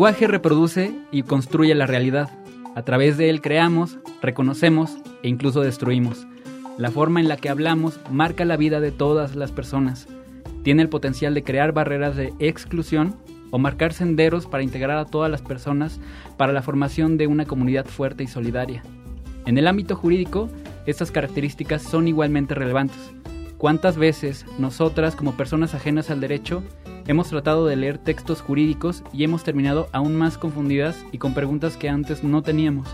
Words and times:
lenguaje 0.00 0.28
reproduce 0.28 0.94
y 1.12 1.24
construye 1.24 1.74
la 1.74 1.84
realidad. 1.84 2.30
A 2.74 2.80
través 2.84 3.18
de 3.18 3.28
él 3.28 3.42
creamos, 3.42 3.98
reconocemos 4.22 4.96
e 5.22 5.28
incluso 5.28 5.60
destruimos. 5.60 6.26
La 6.78 6.90
forma 6.90 7.20
en 7.20 7.28
la 7.28 7.36
que 7.36 7.50
hablamos 7.50 8.00
marca 8.10 8.46
la 8.46 8.56
vida 8.56 8.80
de 8.80 8.92
todas 8.92 9.36
las 9.36 9.52
personas. 9.52 10.08
Tiene 10.62 10.80
el 10.80 10.88
potencial 10.88 11.34
de 11.34 11.42
crear 11.42 11.72
barreras 11.72 12.16
de 12.16 12.32
exclusión 12.38 13.14
o 13.50 13.58
marcar 13.58 13.92
senderos 13.92 14.46
para 14.46 14.62
integrar 14.62 14.96
a 14.96 15.04
todas 15.04 15.30
las 15.30 15.42
personas 15.42 16.00
para 16.38 16.54
la 16.54 16.62
formación 16.62 17.18
de 17.18 17.26
una 17.26 17.44
comunidad 17.44 17.84
fuerte 17.84 18.24
y 18.24 18.26
solidaria. 18.26 18.82
En 19.44 19.58
el 19.58 19.68
ámbito 19.68 19.96
jurídico, 19.96 20.48
estas 20.86 21.10
características 21.10 21.82
son 21.82 22.08
igualmente 22.08 22.54
relevantes. 22.54 23.12
¿Cuántas 23.58 23.98
veces 23.98 24.46
nosotras, 24.58 25.14
como 25.14 25.36
personas 25.36 25.74
ajenas 25.74 26.08
al 26.08 26.22
derecho, 26.22 26.62
hemos 27.10 27.28
tratado 27.28 27.66
de 27.66 27.74
leer 27.74 27.98
textos 27.98 28.40
jurídicos 28.40 29.02
y 29.12 29.24
hemos 29.24 29.42
terminado 29.42 29.88
aún 29.90 30.16
más 30.16 30.38
confundidas 30.38 31.04
y 31.10 31.18
con 31.18 31.34
preguntas 31.34 31.76
que 31.76 31.88
antes 31.88 32.22
no 32.22 32.42
teníamos? 32.42 32.88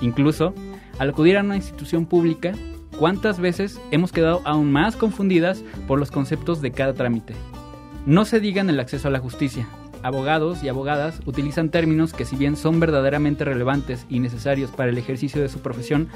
Incluso, 0.00 0.54
al 1.00 1.10
acudir 1.10 1.36
a 1.36 1.42
una 1.42 1.56
institución 1.56 2.06
pública, 2.06 2.52
¿cuántas 3.00 3.40
veces 3.40 3.80
hemos 3.90 4.12
quedado 4.12 4.42
aún 4.44 4.70
más 4.70 4.94
confundidas 4.94 5.64
por 5.88 5.98
los 5.98 6.12
conceptos 6.12 6.62
de 6.62 6.70
cada 6.70 6.94
trámite? 6.94 7.34
No 8.06 8.24
se 8.24 8.38
diga 8.38 8.60
en 8.60 8.70
el 8.70 8.78
acceso 8.78 9.08
a 9.08 9.10
la 9.10 9.18
justicia. 9.18 9.66
Abogados 10.02 10.62
y 10.62 10.68
abogadas 10.68 11.20
utilizan 11.26 11.70
términos 11.70 12.12
que 12.12 12.24
si 12.24 12.36
bien 12.36 12.56
son 12.56 12.78
verdaderamente 12.78 13.44
relevantes 13.44 14.06
y 14.08 14.20
necesarios 14.20 14.70
para 14.70 14.90
el 14.90 14.98
ejercicio 14.98 15.42
de 15.42 15.48
su 15.48 15.58
profesión, 15.58 16.08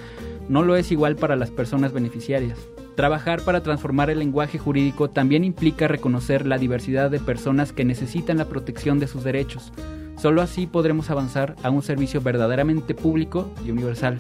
no 0.49 0.63
lo 0.63 0.77
es 0.77 0.93
igual 0.93 1.17
para 1.17 1.37
las 1.37 1.51
personas 1.51 1.93
beneficiarias. 1.93 2.59
Trabajar 2.95 3.43
para 3.43 3.63
transformar 3.63 4.11
el 4.11 4.19
lenguaje 4.19 4.59
jurídico 4.59 5.11
también 5.11 5.45
implica 5.45 5.89
reconocer 5.89 6.47
la 6.47 6.59
diversidad 6.59 7.11
de 7.11 7.21
personas 7.21 7.73
que 7.73 7.85
necesitan 7.85 8.39
la 8.39 8.45
protección 8.45 8.99
de 8.99 9.09
sus 9.09 9.25
derechos. 9.25 9.73
Solo 10.17 10.43
así 10.43 10.67
podremos 10.67 11.11
avanzar 11.11 11.57
a 11.63 11.71
un 11.71 11.83
servicio 11.83 12.21
verdaderamente 12.21 12.95
público 12.95 13.51
y 13.67 13.71
universal. 13.71 14.19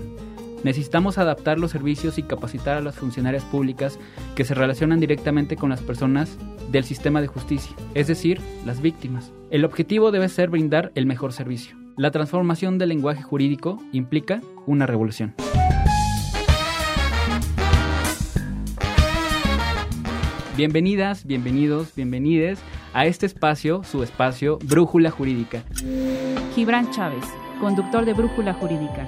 Necesitamos 0.65 1.19
adaptar 1.19 1.59
los 1.59 1.73
servicios 1.73 2.19
y 2.19 2.23
capacitar 2.23 2.77
a 2.77 2.81
las 2.81 2.95
funcionarias 2.95 3.45
públicas 3.45 3.99
que 4.37 4.45
se 4.45 4.55
relacionan 4.55 5.01
directamente 5.01 5.57
con 5.57 5.71
las 5.71 5.81
personas 5.81 6.39
del 6.71 6.85
sistema 6.85 7.21
de 7.21 7.27
justicia, 7.27 7.75
es 7.95 8.07
decir, 8.07 8.41
las 8.65 8.81
víctimas. 8.81 9.33
El 9.51 9.65
objetivo 9.65 10.13
debe 10.13 10.29
ser 10.29 10.51
brindar 10.51 10.93
el 10.95 11.07
mejor 11.07 11.33
servicio. 11.33 11.77
La 11.97 12.11
transformación 12.11 12.79
del 12.79 12.91
lenguaje 12.91 13.23
jurídico 13.23 13.83
implica 13.93 14.41
una 14.67 14.87
revolución. 14.87 15.35
Bienvenidas, 20.57 21.27
bienvenidos, 21.27 21.95
bienvenides 21.97 22.61
a 22.95 23.07
este 23.07 23.27
espacio, 23.27 23.83
su 23.85 24.03
espacio, 24.03 24.59
Brújula 24.65 25.11
Jurídica. 25.11 25.65
Gibran 26.55 26.91
Chávez, 26.91 27.25
conductor 27.59 28.05
de 28.05 28.13
Brújula 28.13 28.53
Jurídica. 28.55 29.07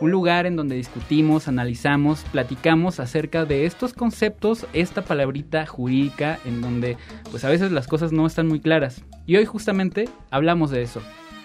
Un 0.00 0.10
lugar 0.10 0.46
en 0.46 0.56
donde 0.56 0.76
discutimos, 0.76 1.48
analizamos, 1.48 2.24
platicamos 2.32 3.00
acerca 3.00 3.44
de 3.44 3.64
estos 3.64 3.92
conceptos, 3.92 4.66
esta 4.72 5.02
palabrita 5.02 5.66
jurídica, 5.66 6.38
en 6.44 6.60
donde 6.60 6.96
pues 7.30 7.44
a 7.44 7.48
veces 7.48 7.72
las 7.72 7.86
cosas 7.86 8.12
no 8.12 8.26
están 8.26 8.48
muy 8.48 8.60
claras. 8.60 9.04
Y 9.26 9.36
hoy 9.36 9.44
justamente 9.44 10.08
hablamos 10.30 10.70
de 10.70 10.82
eso. 10.82 11.00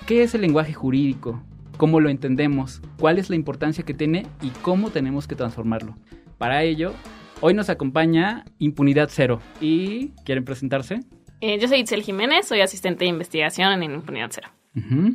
¿Qué 0.05 0.23
es 0.23 0.33
el 0.35 0.41
lenguaje 0.41 0.73
jurídico? 0.73 1.43
¿Cómo 1.77 1.99
lo 1.99 2.09
entendemos? 2.09 2.81
¿Cuál 2.99 3.19
es 3.19 3.29
la 3.29 3.35
importancia 3.35 3.85
que 3.85 3.93
tiene 3.93 4.25
y 4.41 4.49
cómo 4.61 4.89
tenemos 4.89 5.27
que 5.27 5.35
transformarlo? 5.35 5.95
Para 6.37 6.63
ello, 6.63 6.93
Hoy 7.41 7.53
nos 7.53 7.69
acompaña 7.69 8.43
Impunidad 8.57 9.07
Cero. 9.09 9.39
¿Y 9.61 10.09
quieren 10.25 10.43
presentarse? 10.43 10.99
Eh, 11.39 11.57
yo 11.57 11.69
soy 11.69 11.79
Itzel 11.79 12.03
Jiménez, 12.03 12.45
soy 12.45 12.59
asistente 12.59 13.05
de 13.05 13.09
investigación 13.09 13.81
en 13.81 13.93
Impunidad 13.93 14.29
Cero. 14.29 14.49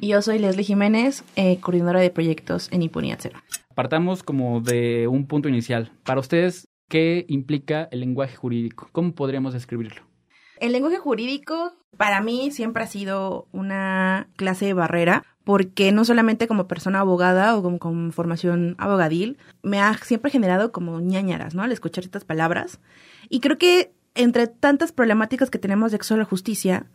Y 0.00 0.08
yo 0.08 0.22
soy 0.22 0.38
Leslie 0.38 0.64
Jiménez, 0.64 1.24
eh, 1.36 1.58
coordinadora 1.60 2.00
de 2.00 2.10
proyectos 2.10 2.68
en 2.72 2.82
Impunidad 2.82 3.18
Cero. 3.20 3.38
Partamos 3.74 4.22
como 4.22 4.60
de 4.60 5.08
un 5.08 5.26
punto 5.26 5.48
inicial. 5.48 5.92
Para 6.04 6.20
ustedes, 6.20 6.68
¿qué 6.88 7.24
implica 7.28 7.88
el 7.90 8.00
lenguaje 8.00 8.36
jurídico? 8.36 8.88
¿Cómo 8.92 9.14
podríamos 9.14 9.52
describirlo? 9.52 10.02
El 10.60 10.72
lenguaje 10.72 10.98
jurídico 10.98 11.72
para 11.96 12.20
mí 12.20 12.50
siempre 12.50 12.84
ha 12.84 12.86
sido 12.86 13.48
una 13.52 14.28
clase 14.36 14.66
de 14.66 14.74
barrera 14.74 15.24
porque 15.44 15.92
no 15.92 16.04
solamente 16.04 16.48
como 16.48 16.66
persona 16.66 17.00
abogada 17.00 17.56
o 17.56 17.62
como 17.62 17.78
con 17.78 18.12
formación 18.12 18.76
abogadil, 18.78 19.38
me 19.62 19.80
ha 19.80 19.94
siempre 19.98 20.30
generado 20.30 20.72
como 20.72 21.00
ñañaras, 21.00 21.54
¿no? 21.54 21.62
Al 21.62 21.72
escuchar 21.72 22.04
estas 22.04 22.24
palabras. 22.24 22.80
Y 23.28 23.40
creo 23.40 23.58
que 23.58 23.92
entre 24.14 24.46
tantas 24.46 24.92
problemáticas 24.92 25.50
que 25.50 25.58
tenemos 25.58 25.90
de 25.90 25.96
acceso 25.96 26.14
a 26.14 26.18
la 26.18 26.24
justicia, 26.24 26.86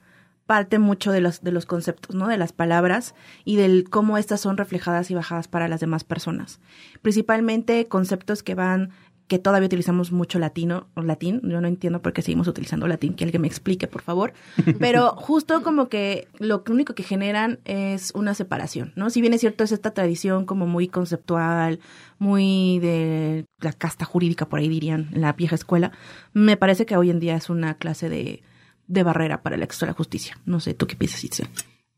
parte 0.50 0.80
mucho 0.80 1.12
de 1.12 1.22
los, 1.22 1.44
de 1.44 1.52
los 1.52 1.68
conceptos, 1.68 2.16
¿no? 2.16 2.28
De 2.28 2.36
las 2.36 2.54
palabras 2.54 3.14
y 3.46 3.56
del 3.56 3.88
cómo 3.88 4.18
estas 4.18 4.42
son 4.42 4.58
reflejadas 4.58 5.12
y 5.12 5.14
bajadas 5.14 5.48
para 5.48 5.68
las 5.68 5.80
demás 5.80 6.04
personas. 6.04 6.60
Principalmente 7.04 7.88
conceptos 7.88 8.42
que 8.42 8.56
van 8.56 8.90
que 9.28 9.38
todavía 9.38 9.68
utilizamos 9.68 10.12
mucho 10.12 10.40
latino 10.40 10.88
o 10.96 11.04
latín. 11.04 11.40
Yo 11.44 11.62
no 11.62 11.68
entiendo 11.68 12.02
por 12.02 12.14
qué 12.14 12.24
seguimos 12.24 12.48
utilizando 12.48 12.88
latín, 12.88 13.14
que 13.14 13.26
alguien 13.26 13.44
me 13.44 13.48
explique, 13.48 13.86
por 13.86 14.02
favor. 14.02 14.34
Pero 14.80 15.12
justo 15.18 15.62
como 15.62 15.88
que 15.88 16.28
lo 16.40 16.64
único 16.68 16.96
que 16.96 17.04
generan 17.04 17.60
es 17.66 18.12
una 18.16 18.34
separación, 18.34 18.92
¿no? 18.96 19.12
Si 19.12 19.22
bien 19.22 19.36
es 19.36 19.42
cierto, 19.42 19.64
es 19.64 19.72
esta 19.72 19.92
tradición 19.92 20.48
como 20.48 20.66
muy 20.66 20.88
conceptual, 20.88 21.80
muy 22.18 22.80
de 22.80 23.46
la 23.60 23.72
casta 23.72 24.04
jurídica, 24.04 24.50
por 24.50 24.62
ahí 24.62 24.68
dirían, 24.68 25.10
en 25.14 25.22
la 25.22 25.34
vieja 25.34 25.54
escuela, 25.54 25.92
me 26.34 26.58
parece 26.58 26.88
que 26.88 26.98
hoy 26.98 27.12
en 27.12 27.20
día 27.20 27.36
es 27.36 27.52
una 27.52 27.76
clase 27.76 28.10
de, 28.10 28.42
de 28.89 29.03
barrera 29.03 29.41
para 29.41 29.55
el 29.55 29.63
acceso 29.63 29.85
a 29.85 29.88
la 29.88 29.94
justicia. 29.94 30.38
No 30.45 30.59
sé, 30.59 30.73
¿tú 30.73 30.88
qué 30.88 30.97
piensas, 30.97 31.23
Itzel? 31.23 31.47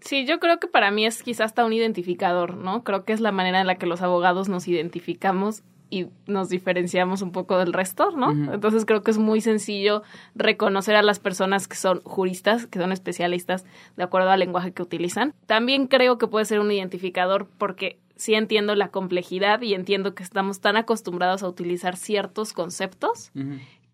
Sí, 0.02 0.26
yo 0.26 0.40
creo 0.40 0.60
que 0.60 0.68
para 0.68 0.92
mí 0.92 1.06
es 1.06 1.24
quizás 1.24 1.48
hasta 1.48 1.66
un 1.66 1.74
identificador, 1.74 2.58
¿no? 2.58 2.84
Creo 2.84 3.06
que 3.06 3.14
es 3.14 3.22
la 3.22 3.32
manera 3.32 3.62
en 3.62 3.68
la 3.68 3.76
que 3.76 3.86
los 3.86 4.02
abogados 4.02 4.50
nos 4.50 4.68
identificamos 4.68 5.64
y 5.90 6.08
nos 6.26 6.50
diferenciamos 6.50 7.22
un 7.22 7.32
poco 7.32 7.58
del 7.58 7.74
resto, 7.74 8.12
¿no? 8.12 8.32
Entonces 8.32 8.86
creo 8.86 9.04
que 9.04 9.12
es 9.12 9.18
muy 9.18 9.42
sencillo 9.42 10.04
reconocer 10.36 10.96
a 10.96 11.04
las 11.04 11.20
personas 11.20 11.68
que 11.68 11.76
son 11.76 12.02
juristas, 12.04 12.66
que 12.66 12.80
son 12.80 12.92
especialistas 12.94 13.66
de 13.98 14.04
acuerdo 14.04 14.32
al 14.32 14.40
lenguaje 14.40 14.72
que 14.72 14.82
utilizan. 14.82 15.34
También 15.48 15.88
creo 15.88 16.18
que 16.18 16.28
puede 16.28 16.46
ser 16.46 16.62
un 16.62 16.72
identificador 16.72 17.48
porque 17.58 18.00
sí 18.16 18.36
entiendo 18.36 18.74
la 18.76 18.88
complejidad 18.88 19.62
y 19.62 19.74
entiendo 19.74 20.16
que 20.16 20.24
estamos 20.24 20.62
tan 20.62 20.78
acostumbrados 20.78 21.44
a 21.44 21.50
utilizar 21.50 21.98
ciertos 21.98 22.54
conceptos 22.54 23.32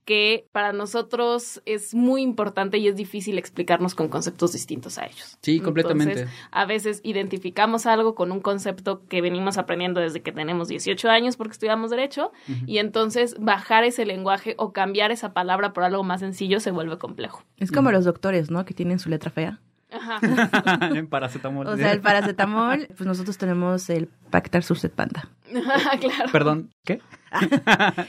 que 0.07 0.47
para 0.53 0.71
nosotros 0.71 1.61
es 1.65 1.93
muy 1.93 2.21
importante 2.21 2.77
y 2.77 2.87
es 2.87 2.95
difícil 2.95 3.37
explicarnos 3.37 3.93
con 3.93 4.07
conceptos 4.07 4.53
distintos 4.53 4.97
a 4.97 5.05
ellos. 5.05 5.37
Sí, 5.41 5.59
completamente. 5.59 6.27
a 6.49 6.65
veces 6.65 7.01
identificamos 7.03 7.85
algo 7.85 8.15
con 8.15 8.31
un 8.31 8.39
concepto 8.39 9.05
que 9.09 9.19
venimos 9.19 9.57
aprendiendo 9.57 9.99
desde 9.99 10.21
que 10.21 10.31
tenemos 10.31 10.69
18 10.69 11.09
años 11.09 11.35
porque 11.35 11.51
estudiamos 11.51 11.91
derecho 11.91 12.31
y 12.65 12.77
entonces 12.77 13.35
bajar 13.37 13.83
ese 13.83 14.05
lenguaje 14.05 14.55
o 14.57 14.71
cambiar 14.71 15.11
esa 15.11 15.33
palabra 15.33 15.73
por 15.73 15.83
algo 15.83 16.05
más 16.05 16.21
sencillo 16.21 16.61
se 16.61 16.71
vuelve 16.71 16.97
complejo. 16.97 17.43
Es 17.57 17.69
como 17.73 17.91
los 17.91 18.05
doctores, 18.05 18.49
¿no? 18.49 18.63
Que 18.63 18.73
tienen 18.73 18.99
su 18.99 19.09
letra 19.09 19.29
fea. 19.29 19.59
Ajá. 19.97 20.19
en 20.95 21.07
paracetamol. 21.07 21.67
O 21.67 21.77
sea, 21.77 21.91
el 21.91 22.01
paracetamol, 22.01 22.87
pues 22.95 23.05
nosotros 23.07 23.37
tenemos 23.37 23.89
el 23.89 24.09
Pactar 24.29 24.63
Surset 24.63 24.93
Panda. 24.93 25.29
claro. 25.51 26.31
Perdón, 26.31 26.69
¿qué? 26.85 27.01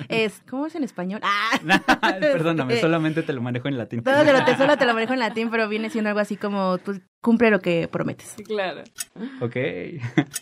es, 0.08 0.42
¿cómo 0.48 0.66
es 0.66 0.74
en 0.74 0.84
español? 0.84 1.20
Ah. 1.22 2.18
Perdóname, 2.20 2.80
solamente 2.80 3.22
te 3.22 3.32
lo 3.32 3.40
manejo 3.40 3.68
en 3.68 3.78
latín. 3.78 4.02
Todo 4.02 4.24
te 4.24 4.32
lo, 4.32 4.44
te, 4.44 4.56
solo 4.56 4.76
te 4.76 4.86
lo 4.86 4.94
manejo 4.94 5.12
en 5.12 5.20
latín, 5.20 5.50
pero 5.50 5.68
viene 5.68 5.90
siendo 5.90 6.08
algo 6.08 6.20
así 6.20 6.36
como, 6.36 6.78
tú 6.78 7.00
cumple 7.20 7.50
lo 7.50 7.60
que 7.60 7.88
prometes. 7.88 8.36
Claro. 8.46 8.82
Ok. 9.40 9.56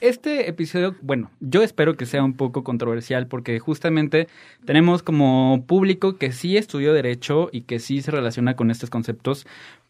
Este 0.01 0.49
episodio, 0.49 0.95
bueno, 1.01 1.31
yo 1.41 1.63
espero 1.63 1.97
que 1.97 2.07
sea 2.07 2.23
un 2.23 2.35
poco 2.35 2.65
controversial 2.65 3.27
porque 3.27 3.59
justamente 3.59 4.29
tenemos 4.65 5.03
como 5.03 5.65
público 5.67 6.17
que 6.17 6.33
sí 6.33 6.57
estudió 6.57 6.93
derecho 6.93 7.49
y 7.53 7.63
que 7.63 7.79
sí 7.79 8.03
se 8.03 8.11
relaciona 8.11 8.57
con 8.57 8.71
estos 8.71 8.91
conceptos, 8.91 9.47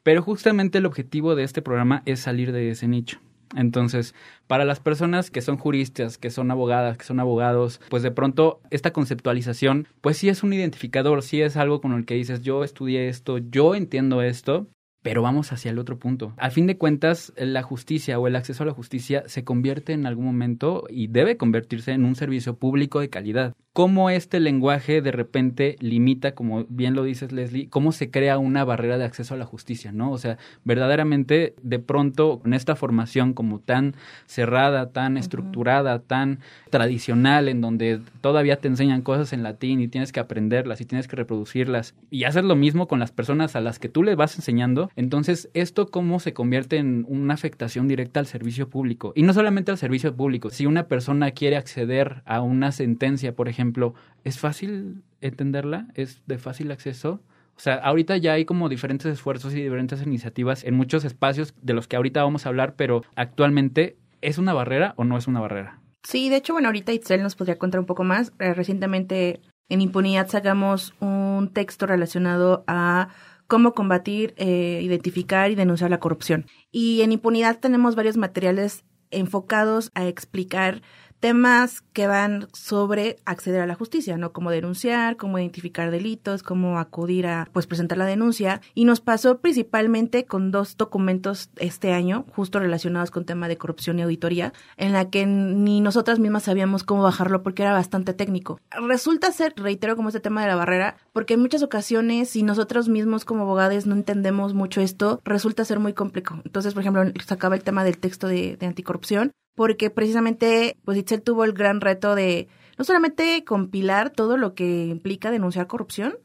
pero 0.07 0.23
justamente 0.23 0.79
el 0.79 0.87
objetivo 0.87 1.35
de 1.35 1.43
este 1.43 1.63
programa 1.63 2.05
es 2.07 2.21
salir 2.21 2.53
de 2.53 2.71
ese 2.71 2.87
nicho. 2.87 3.19
Entonces, 3.57 4.15
para 4.47 4.65
las 4.65 4.79
personas 4.79 5.33
que 5.33 5.43
son 5.43 5.57
juristas, 5.57 6.17
que 6.17 6.31
son 6.31 6.53
abogadas, 6.53 6.97
que 6.97 7.05
son 7.05 7.19
abogados, 7.19 7.81
pues 7.91 8.05
de 8.05 8.13
pronto 8.13 8.61
esta 8.71 8.93
conceptualización, 8.93 9.89
pues 10.01 10.17
sí 10.17 10.29
es 10.29 10.45
un 10.45 10.53
identificador, 10.53 11.25
sí 11.25 11.43
es 11.43 11.57
algo 11.57 11.81
con 11.81 11.93
el 11.93 12.07
que 12.07 12.15
dices, 12.15 12.43
yo 12.43 12.63
estudié 12.63 13.09
esto, 13.09 13.39
yo 13.39 13.75
entiendo 13.75 14.23
esto, 14.23 14.69
pero 15.07 15.23
vamos 15.23 15.53
hacia 15.53 15.71
el 15.71 15.79
otro 15.79 16.01
punto. 16.01 16.33
Al 16.37 16.51
fin 16.51 16.67
de 16.67 16.79
cuentas, 16.79 17.33
la 17.37 17.63
justicia 17.63 18.19
o 18.19 18.27
el 18.27 18.35
acceso 18.35 18.65
a 18.65 18.67
la 18.67 18.73
justicia 18.73 19.23
se 19.29 19.45
convierte 19.45 19.93
en 19.93 20.05
algún 20.05 20.25
momento 20.25 20.83
y 20.91 21.07
debe 21.07 21.37
convertirse 21.37 21.93
en 21.93 22.05
un 22.05 22.17
servicio 22.17 22.57
público 22.57 22.99
de 22.99 23.09
calidad. 23.09 23.55
cómo 23.77 24.09
este 24.09 24.41
lenguaje 24.41 25.03
de 25.03 25.13
repente 25.13 25.77
limita, 25.81 26.35
como 26.35 26.65
bien 26.71 26.95
lo 26.95 27.05
dices 27.05 27.31
Leslie, 27.31 27.69
cómo 27.69 27.93
se 27.93 28.11
crea 28.11 28.39
una 28.39 28.65
barrera 28.65 28.97
de 28.97 29.05
acceso 29.05 29.35
a 29.35 29.37
la 29.37 29.45
justicia, 29.45 29.93
¿no? 29.93 30.13
O 30.13 30.17
sea, 30.17 30.39
verdaderamente 30.65 31.55
de 31.63 31.79
pronto 31.79 32.39
con 32.39 32.55
esta 32.55 32.75
formación 32.75 33.35
como 33.35 33.59
tan 33.59 33.95
cerrada, 34.25 34.93
tan 34.93 35.19
estructurada, 35.19 35.99
tan 35.99 36.39
tradicional, 36.71 37.51
en 37.51 37.61
donde 37.61 38.01
todavía 38.23 38.57
te 38.57 38.69
enseñan 38.69 39.03
cosas 39.03 39.35
en 39.35 39.43
latín 39.43 39.83
y 39.83 39.89
tienes 39.89 40.11
que 40.11 40.21
aprenderlas 40.21 40.81
y 40.81 40.87
tienes 40.87 41.07
que 41.07 41.17
reproducirlas 41.17 41.95
y 42.11 42.25
haces 42.25 42.45
lo 42.45 42.57
mismo 42.57 42.89
con 42.89 42.99
las 42.99 43.13
personas 43.13 43.57
a 43.57 43.61
las 43.61 43.79
que 43.79 43.91
tú 43.91 44.03
le 44.03 44.15
vas 44.15 44.37
enseñando, 44.37 44.91
entonces 44.97 45.51
esto 45.55 45.91
cómo 45.91 46.19
se 46.19 46.33
convierte 46.33 46.79
en 46.79 47.05
una 47.09 47.35
afectación 47.35 47.87
directa 47.87 48.19
al 48.19 48.27
servicio 48.27 48.69
público 48.69 49.13
y 49.15 49.23
no 49.23 49.33
solamente 49.35 49.71
al 49.71 49.79
servicio 49.79 50.17
público, 50.17 50.51
si 50.51 50.67
una 50.67 50.89
persona 50.89 51.31
quiere 51.31 51.57
acceder 51.57 52.23
a 52.25 52.41
una 52.41 52.73
sentencia, 52.73 53.35
por 53.35 53.49
ejemplo, 53.49 53.95
¿es 54.25 54.39
fácil 54.39 55.03
entenderla? 55.21 55.89
¿Es 55.95 56.23
de 56.27 56.39
fácil 56.39 56.73
acceso? 56.73 57.21
O 57.57 57.61
sea, 57.61 57.77
ahorita 57.77 58.17
ya 58.17 58.35
hay 58.35 58.45
como 58.45 58.69
diferentes 58.69 59.07
esfuerzos 59.07 59.55
y 59.55 59.63
diferentes 59.63 60.03
iniciativas 60.03 60.65
en 60.65 60.75
muchos 60.75 61.05
espacios 61.05 61.55
de 61.63 61.73
los 61.75 61.89
que 61.89 61.97
ahorita 61.97 62.23
vamos 62.23 62.45
a 62.45 62.51
hablar, 62.51 62.75
pero 62.77 63.03
actualmente, 63.15 63.97
¿es 64.21 64.39
una 64.39 64.53
barrera 64.53 64.95
o 64.97 65.05
no 65.05 65.17
es 65.17 65.27
una 65.27 65.41
barrera? 65.41 65.81
Sí, 66.03 66.29
de 66.29 66.37
hecho, 66.37 66.53
bueno, 66.53 66.69
ahorita 66.69 66.93
Itzel 66.93 67.23
nos 67.23 67.35
podría 67.35 67.59
contar 67.59 67.81
un 67.81 67.87
poco 67.87 68.05
más. 68.05 68.33
Eh, 68.39 68.55
recientemente 68.55 69.41
en 69.69 69.81
Impunidad 69.81 70.29
sacamos 70.29 70.95
un 71.01 71.51
texto 71.53 71.87
relacionado 71.87 72.63
a 72.67 73.09
cómo 73.47 73.73
combatir, 73.73 74.35
eh, 74.37 74.81
identificar 74.83 75.51
y 75.51 75.55
denunciar 75.55 75.91
la 75.91 76.01
corrupción. 76.01 76.47
Y 76.71 77.03
en 77.03 77.13
Impunidad 77.13 77.59
tenemos 77.59 77.95
varios 77.95 78.17
materiales 78.17 78.85
enfocados 79.11 79.91
a 79.95 80.07
explicar 80.07 80.83
temas 81.27 81.83
que 81.93 82.07
van 82.07 82.47
sobre 82.53 83.17
acceder 83.25 83.61
a 83.61 83.67
la 83.67 83.75
justicia, 83.75 84.17
¿no? 84.17 84.33
Cómo 84.33 84.53
denunciar, 84.53 85.17
cómo 85.17 85.41
identificar 85.41 85.91
delitos, 85.91 86.45
cómo 86.45 86.79
acudir 86.79 87.27
a, 87.27 87.49
pues, 87.53 87.67
presentar 87.67 87.99
la 87.99 88.05
denuncia. 88.05 88.61
Y 88.75 88.85
nos 88.85 89.01
pasó 89.01 89.39
principalmente 89.39 90.25
con 90.25 90.53
dos 90.53 90.77
documentos 90.77 91.51
este 91.57 91.93
año, 91.93 92.27
justo 92.37 92.61
relacionados 92.61 93.11
con 93.11 93.25
tema 93.25 93.49
de 93.49 93.59
corrupción 93.59 93.99
y 93.99 94.03
auditoría, 94.03 94.53
en 94.77 94.93
la 94.93 95.11
que 95.11 95.27
ni 95.27 95.81
nosotras 95.81 96.21
mismas 96.21 96.45
sabíamos 96.45 96.85
cómo 96.85 97.03
bajarlo 97.03 97.43
porque 97.43 97.63
era 97.63 97.73
bastante 97.73 98.15
técnico. 98.15 98.61
Resulta 98.71 99.33
ser, 99.33 99.53
reitero, 99.57 99.97
como 99.97 100.11
este 100.11 100.21
tema 100.21 100.43
de 100.43 100.47
la 100.47 100.55
barrera, 100.55 100.97
porque 101.13 101.35
en 101.35 101.41
muchas 101.41 101.65
ocasiones, 101.65 102.31
si 102.31 102.45
nosotros 102.45 102.89
mismos 102.89 103.25
como 103.25 103.43
abogados 103.43 103.85
no 103.89 103.97
entendemos 103.97 104.55
mucho 104.55 104.81
esto, 104.81 105.21
resulta 105.25 105.65
ser 105.65 105.81
muy 105.81 105.93
complejo. 105.93 106.37
Entonces, 106.45 106.73
por 106.73 106.83
ejemplo, 106.83 107.03
sacaba 107.27 107.57
el 107.57 107.65
tema 107.65 107.83
del 107.83 107.99
texto 107.99 108.29
de, 108.29 108.57
de 108.57 108.67
anticorrupción, 108.67 109.33
porque 109.57 109.91
precisamente 109.91 110.77
pues 110.85 110.97
Itzel 110.97 111.23
tuvo 111.23 111.45
el 111.45 111.53
gran 111.53 111.81
reto 111.81 112.15
de 112.15 112.47
no 112.79 112.85
solamente 112.85 113.43
compilar 113.45 114.11
todo 114.11 114.37
lo 114.37 114.55
que 114.55 114.87
implica 114.87 115.31
denunciar 115.31 115.67
corrupción, 115.67 116.19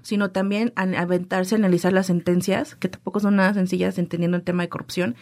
sino 0.00 0.30
también 0.30 0.72
aventarse 0.74 1.54
a 1.54 1.58
analizar 1.58 1.92
las 1.92 2.06
sentencias, 2.06 2.74
que 2.76 2.88
tampoco 2.88 3.20
son 3.20 3.36
nada 3.36 3.52
sencillas 3.52 3.98
entendiendo 3.98 4.38
el 4.38 4.42
tema 4.42 4.62
de 4.62 4.70
corrupción. 4.70 5.16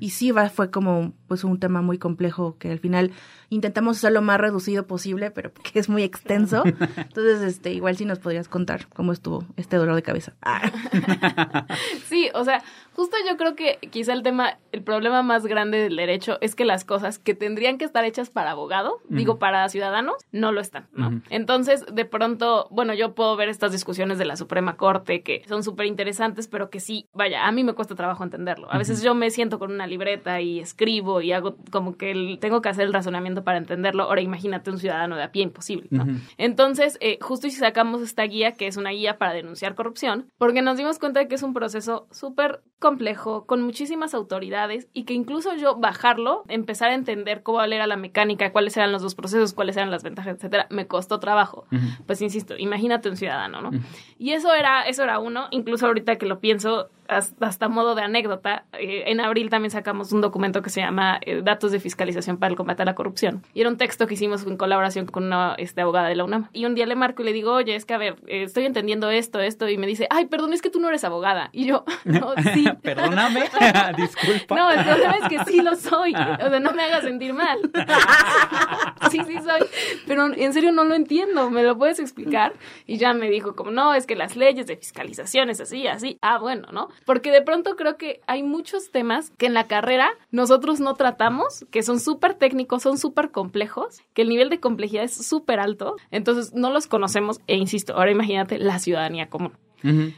Y 0.00 0.10
sí 0.10 0.32
va, 0.32 0.50
fue 0.50 0.70
como 0.70 1.12
pues 1.28 1.44
un 1.44 1.60
tema 1.60 1.80
muy 1.80 1.98
complejo 1.98 2.56
que 2.58 2.72
al 2.72 2.80
final 2.80 3.12
intentamos 3.54 3.98
hacerlo 3.98 4.20
lo 4.20 4.26
más 4.26 4.40
reducido 4.40 4.86
posible, 4.86 5.30
pero 5.30 5.52
que 5.72 5.78
es 5.78 5.88
muy 5.88 6.02
extenso. 6.02 6.64
Entonces, 6.96 7.42
este, 7.42 7.72
igual 7.72 7.96
sí 7.96 8.04
nos 8.04 8.18
podrías 8.18 8.48
contar 8.48 8.88
cómo 8.88 9.12
estuvo 9.12 9.44
este 9.56 9.76
dolor 9.76 9.94
de 9.94 10.02
cabeza. 10.02 10.32
sí, 12.08 12.30
o 12.34 12.44
sea, 12.44 12.62
justo 12.94 13.16
yo 13.28 13.36
creo 13.36 13.54
que 13.54 13.78
quizá 13.90 14.12
el 14.12 14.22
tema, 14.22 14.58
el 14.72 14.82
problema 14.82 15.22
más 15.22 15.46
grande 15.46 15.78
del 15.78 15.96
derecho 15.96 16.38
es 16.40 16.54
que 16.54 16.64
las 16.64 16.84
cosas 16.84 17.18
que 17.18 17.34
tendrían 17.34 17.78
que 17.78 17.84
estar 17.84 18.04
hechas 18.04 18.30
para 18.30 18.52
abogado, 18.52 19.00
digo 19.08 19.38
para 19.38 19.68
ciudadanos, 19.68 20.16
no 20.32 20.52
lo 20.52 20.60
están, 20.60 20.88
¿no? 20.92 21.22
Entonces, 21.30 21.84
de 21.92 22.04
pronto, 22.04 22.68
bueno, 22.70 22.94
yo 22.94 23.14
puedo 23.14 23.36
ver 23.36 23.48
estas 23.48 23.72
discusiones 23.72 24.18
de 24.18 24.24
la 24.24 24.36
Suprema 24.36 24.76
Corte 24.76 25.22
que 25.22 25.42
son 25.48 25.62
súper 25.62 25.86
interesantes, 25.86 26.48
pero 26.48 26.70
que 26.70 26.80
sí, 26.80 27.06
vaya, 27.12 27.46
a 27.46 27.52
mí 27.52 27.64
me 27.64 27.74
cuesta 27.74 27.94
trabajo 27.94 28.24
entenderlo. 28.24 28.72
A 28.72 28.78
veces 28.78 29.02
yo 29.02 29.14
me 29.14 29.30
siento 29.30 29.58
con 29.58 29.72
una 29.72 29.86
libreta 29.86 30.40
y 30.40 30.60
escribo 30.60 31.20
y 31.20 31.32
hago 31.32 31.56
como 31.70 31.96
que 31.96 32.38
tengo 32.40 32.62
que 32.62 32.68
hacer 32.68 32.86
el 32.86 32.92
razonamiento 32.92 33.44
para 33.44 33.58
entenderlo. 33.58 34.04
Ahora 34.04 34.20
imagínate 34.20 34.70
un 34.70 34.78
ciudadano 34.78 35.16
de 35.16 35.22
a 35.22 35.32
pie, 35.32 35.42
imposible, 35.42 35.88
¿no? 35.90 36.06
Entonces, 36.38 36.98
eh, 37.00 37.18
justo 37.20 37.48
si 37.48 37.56
sacamos 37.56 38.02
esta 38.02 38.22
guía, 38.24 38.52
que 38.52 38.66
es 38.66 38.76
una 38.76 38.90
guía 38.90 39.18
para 39.18 39.32
denunciar 39.32 39.74
corrupción, 39.74 40.30
porque 40.38 40.62
nos 40.62 40.76
dimos 40.76 40.98
cuenta 40.98 41.20
de 41.20 41.28
que 41.28 41.34
es 41.34 41.42
un 41.42 41.54
proceso 41.54 42.06
súper 42.10 42.60
complejo, 42.82 43.46
con 43.46 43.62
muchísimas 43.62 44.12
autoridades 44.12 44.88
y 44.92 45.04
que 45.04 45.14
incluso 45.14 45.54
yo 45.56 45.76
bajarlo, 45.76 46.42
empezar 46.48 46.90
a 46.90 46.94
entender 46.94 47.42
cómo 47.42 47.62
era 47.62 47.86
la 47.86 47.96
mecánica, 47.96 48.52
cuáles 48.52 48.76
eran 48.76 48.92
los 48.92 49.00
dos 49.00 49.14
procesos, 49.14 49.54
cuáles 49.54 49.78
eran 49.78 49.90
las 49.90 50.02
ventajas, 50.02 50.36
etcétera, 50.36 50.66
me 50.68 50.86
costó 50.86 51.18
trabajo. 51.18 51.64
Pues 52.06 52.20
insisto, 52.20 52.54
imagínate 52.58 53.08
un 53.08 53.16
ciudadano, 53.16 53.62
¿no? 53.62 53.70
Y 54.18 54.32
eso 54.32 54.52
era, 54.52 54.82
eso 54.82 55.04
era 55.04 55.18
uno, 55.18 55.46
incluso 55.50 55.86
ahorita 55.86 56.16
que 56.16 56.26
lo 56.26 56.40
pienso, 56.40 56.90
hasta, 57.08 57.68
modo 57.68 57.94
de 57.94 58.02
anécdota, 58.02 58.64
eh, 58.72 59.04
en 59.06 59.20
abril 59.20 59.50
también 59.50 59.70
sacamos 59.70 60.12
un 60.12 60.20
documento 60.20 60.62
que 60.62 60.70
se 60.70 60.80
llama 60.80 61.18
eh, 61.22 61.42
Datos 61.42 61.72
de 61.72 61.80
Fiscalización 61.80 62.38
para 62.38 62.50
el 62.50 62.56
Combate 62.56 62.82
a 62.82 62.84
la 62.84 62.94
Corrupción. 62.94 63.42
Y 63.54 63.60
era 63.60 63.70
un 63.70 63.76
texto 63.76 64.06
que 64.06 64.14
hicimos 64.14 64.46
en 64.46 64.56
colaboración 64.56 65.06
con 65.06 65.24
una 65.24 65.54
este, 65.58 65.80
abogada 65.80 66.08
de 66.08 66.16
la 66.16 66.24
UNAM. 66.24 66.48
Y 66.52 66.64
un 66.64 66.74
día 66.74 66.86
le 66.86 66.94
marco 66.94 67.22
y 67.22 67.24
le 67.24 67.32
digo, 67.32 67.52
oye, 67.52 67.74
es 67.74 67.84
que 67.84 67.94
a 67.94 67.98
ver, 67.98 68.16
eh, 68.26 68.44
estoy 68.44 68.66
entendiendo 68.66 69.10
esto, 69.10 69.40
esto. 69.40 69.68
Y 69.68 69.78
me 69.78 69.86
dice, 69.86 70.06
ay, 70.10 70.26
perdón, 70.26 70.52
es 70.52 70.62
que 70.62 70.70
tú 70.70 70.80
no 70.80 70.88
eres 70.88 71.04
abogada. 71.04 71.50
Y 71.52 71.66
yo, 71.66 71.84
no, 72.04 72.34
sí. 72.54 72.66
Perdóname, 72.82 73.44
disculpa. 73.96 74.54
No, 74.54 74.70
el 74.70 74.84
problema 74.84 75.16
es 75.16 75.28
que 75.28 75.44
sí 75.50 75.60
lo 75.60 75.74
soy. 75.76 76.14
O 76.14 76.48
sea, 76.50 76.60
no 76.60 76.72
me 76.72 76.82
hagas 76.82 77.04
sentir 77.04 77.32
mal. 77.34 77.58
sí, 79.10 79.20
sí 79.26 79.38
soy. 79.38 79.60
Pero 80.06 80.32
en 80.32 80.52
serio 80.52 80.72
no 80.72 80.84
lo 80.84 80.94
entiendo. 80.94 81.50
¿Me 81.50 81.62
lo 81.62 81.76
puedes 81.76 81.98
explicar? 81.98 82.54
Y 82.86 82.98
ya 82.98 83.12
me 83.12 83.30
dijo, 83.30 83.54
como, 83.54 83.70
no, 83.70 83.94
es 83.94 84.06
que 84.06 84.16
las 84.16 84.36
leyes 84.36 84.66
de 84.66 84.76
fiscalización 84.76 85.50
es 85.50 85.60
así, 85.60 85.86
así. 85.86 86.18
Ah, 86.22 86.38
bueno, 86.38 86.68
¿no? 86.72 86.88
Porque 87.04 87.30
de 87.30 87.42
pronto 87.42 87.76
creo 87.76 87.96
que 87.96 88.20
hay 88.26 88.42
muchos 88.42 88.90
temas 88.90 89.30
que 89.38 89.46
en 89.46 89.54
la 89.54 89.66
carrera 89.66 90.10
nosotros 90.30 90.80
no 90.80 90.94
tratamos, 90.94 91.66
que 91.70 91.82
son 91.82 92.00
súper 92.00 92.34
técnicos, 92.34 92.82
son 92.82 92.98
súper 92.98 93.30
complejos, 93.30 94.00
que 94.14 94.22
el 94.22 94.28
nivel 94.28 94.50
de 94.50 94.60
complejidad 94.60 95.04
es 95.04 95.26
súper 95.26 95.60
alto, 95.60 95.96
entonces 96.10 96.52
no 96.54 96.70
los 96.70 96.86
conocemos 96.86 97.40
e 97.46 97.56
insisto, 97.56 97.94
ahora 97.94 98.10
imagínate 98.10 98.58
la 98.58 98.78
ciudadanía 98.78 99.28
común. 99.28 99.52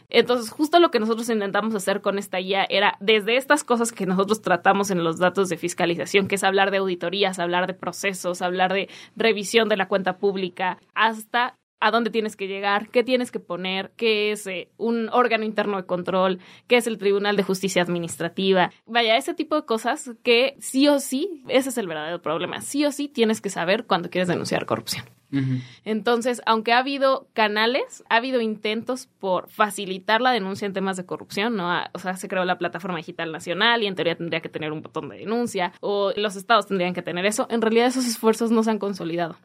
Entonces, 0.08 0.50
justo 0.50 0.78
lo 0.78 0.90
que 0.90 1.00
nosotros 1.00 1.28
intentamos 1.28 1.74
hacer 1.74 2.00
con 2.00 2.18
esta 2.18 2.38
guía 2.38 2.66
era 2.68 2.96
desde 3.00 3.36
estas 3.36 3.64
cosas 3.64 3.92
que 3.92 4.06
nosotros 4.06 4.42
tratamos 4.42 4.90
en 4.90 5.02
los 5.02 5.18
datos 5.18 5.48
de 5.48 5.56
fiscalización, 5.56 6.28
que 6.28 6.34
es 6.34 6.44
hablar 6.44 6.70
de 6.70 6.78
auditorías, 6.78 7.38
hablar 7.38 7.66
de 7.66 7.74
procesos, 7.74 8.42
hablar 8.42 8.72
de 8.72 8.88
revisión 9.16 9.68
de 9.68 9.76
la 9.76 9.88
cuenta 9.88 10.18
pública, 10.18 10.78
hasta 10.94 11.56
a 11.84 11.90
dónde 11.90 12.08
tienes 12.08 12.34
que 12.34 12.48
llegar, 12.48 12.88
qué 12.88 13.04
tienes 13.04 13.30
que 13.30 13.40
poner, 13.40 13.92
qué 13.96 14.32
es 14.32 14.46
eh, 14.46 14.70
un 14.78 15.10
órgano 15.10 15.44
interno 15.44 15.76
de 15.76 15.84
control, 15.84 16.38
qué 16.66 16.76
es 16.76 16.86
el 16.86 16.96
Tribunal 16.96 17.36
de 17.36 17.42
Justicia 17.42 17.82
Administrativa. 17.82 18.70
Vaya, 18.86 19.18
ese 19.18 19.34
tipo 19.34 19.54
de 19.54 19.66
cosas 19.66 20.12
que 20.22 20.56
sí 20.60 20.88
o 20.88 20.98
sí, 20.98 21.42
ese 21.48 21.68
es 21.68 21.76
el 21.76 21.86
verdadero 21.86 22.22
problema, 22.22 22.62
sí 22.62 22.86
o 22.86 22.92
sí 22.92 23.08
tienes 23.08 23.42
que 23.42 23.50
saber 23.50 23.84
cuando 23.84 24.08
quieres 24.08 24.28
denunciar 24.28 24.64
corrupción. 24.64 25.04
Entonces, 25.84 26.40
aunque 26.46 26.72
ha 26.72 26.78
habido 26.78 27.26
canales, 27.32 28.04
ha 28.08 28.16
habido 28.16 28.40
intentos 28.40 29.08
por 29.18 29.48
facilitar 29.48 30.20
la 30.20 30.30
denuncia 30.30 30.66
en 30.66 30.72
temas 30.72 30.96
de 30.96 31.06
corrupción, 31.06 31.56
¿no? 31.56 31.70
O 31.92 31.98
sea, 31.98 32.16
se 32.16 32.28
creó 32.28 32.44
la 32.44 32.58
plataforma 32.58 32.98
digital 32.98 33.32
nacional 33.32 33.82
y 33.82 33.86
en 33.86 33.94
teoría 33.94 34.16
tendría 34.16 34.40
que 34.40 34.48
tener 34.48 34.72
un 34.72 34.82
botón 34.82 35.08
de 35.08 35.18
denuncia 35.18 35.72
o 35.80 36.12
los 36.16 36.36
estados 36.36 36.66
tendrían 36.66 36.94
que 36.94 37.02
tener 37.02 37.26
eso. 37.26 37.46
En 37.50 37.62
realidad 37.62 37.86
esos 37.86 38.06
esfuerzos 38.06 38.50
no 38.50 38.62
se 38.62 38.70
han 38.70 38.78
consolidado. 38.78 39.36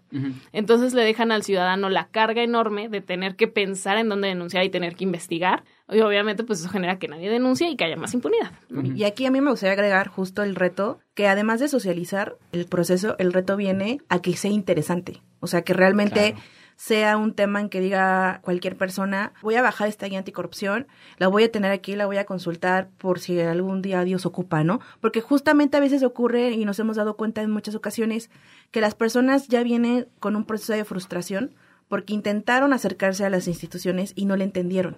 Entonces 0.51 0.93
le 0.93 1.03
dejan 1.03 1.31
al 1.31 1.43
ciudadano 1.43 1.89
la 1.89 2.07
carga 2.07 2.43
enorme 2.43 2.89
de 2.89 3.01
tener 3.01 3.36
que 3.36 3.48
pensar 3.48 3.98
en 3.98 4.09
dónde 4.09 4.27
denunciar 4.27 4.63
y 4.63 4.69
tener 4.69 4.95
que 4.95 5.03
investigar. 5.03 5.63
Y 5.91 6.01
obviamente 6.01 6.43
pues 6.43 6.59
eso 6.59 6.69
genera 6.69 7.00
que 7.00 7.07
nadie 7.07 7.29
denuncie 7.29 7.69
y 7.69 7.75
que 7.75 7.86
haya 7.86 7.95
más 7.95 8.13
impunidad. 8.13 8.51
Y 8.95 9.03
aquí 9.05 9.25
a 9.25 9.31
mí 9.31 9.41
me 9.41 9.50
gustaría 9.50 9.74
agregar 9.74 10.07
justo 10.07 10.43
el 10.43 10.55
reto 10.55 11.00
que 11.15 11.27
además 11.27 11.59
de 11.59 11.67
socializar 11.67 12.38
el 12.51 12.65
proceso, 12.65 13.15
el 13.17 13.33
reto 13.33 13.57
viene 13.57 14.00
a 14.07 14.21
que 14.21 14.36
sea 14.36 14.51
interesante. 14.51 15.21
O 15.39 15.48
sea, 15.48 15.63
que 15.63 15.74
realmente 15.74 16.36
sea 16.79 17.17
un 17.17 17.34
tema 17.34 17.60
en 17.60 17.67
que 17.67 17.81
diga 17.81 18.39
cualquier 18.41 18.77
persona, 18.77 19.34
voy 19.41 19.55
a 19.55 19.62
bajar 19.62 19.89
esta 19.89 20.05
guía 20.05 20.19
anticorrupción, 20.19 20.88
la 21.17 21.27
voy 21.27 21.43
a 21.43 21.51
tener 21.51 21.74
aquí, 21.74 21.98
la 21.98 22.05
voy 22.05 22.15
a 22.15 22.25
consultar 22.25 22.89
por 22.98 23.19
si 23.19 23.38
algún 23.41 23.81
día 23.81 24.01
Dios 24.05 24.25
ocupa, 24.25 24.63
¿no? 24.63 24.79
Porque 25.01 25.19
justamente 25.19 25.75
a 25.75 25.81
veces 25.81 26.03
ocurre 26.03 26.51
y 26.51 26.63
nos 26.63 26.79
hemos 26.79 26.96
dado 26.96 27.17
cuenta 27.17 27.41
en 27.41 27.51
muchas 27.51 27.75
ocasiones 27.75 28.29
que 28.72 28.79
las 28.79 28.96
personas 28.96 29.50
ya 29.50 29.62
vienen 29.62 30.08
con 30.19 30.38
un 30.38 30.46
proceso 30.46 30.72
de 30.72 30.86
frustración 30.86 31.53
porque 31.89 32.13
intentaron 32.13 32.72
acercarse 32.72 33.25
a 33.25 33.29
las 33.29 33.48
instituciones 33.48 34.13
y 34.15 34.25
no 34.25 34.38
le 34.38 34.46
entendieron. 34.46 34.98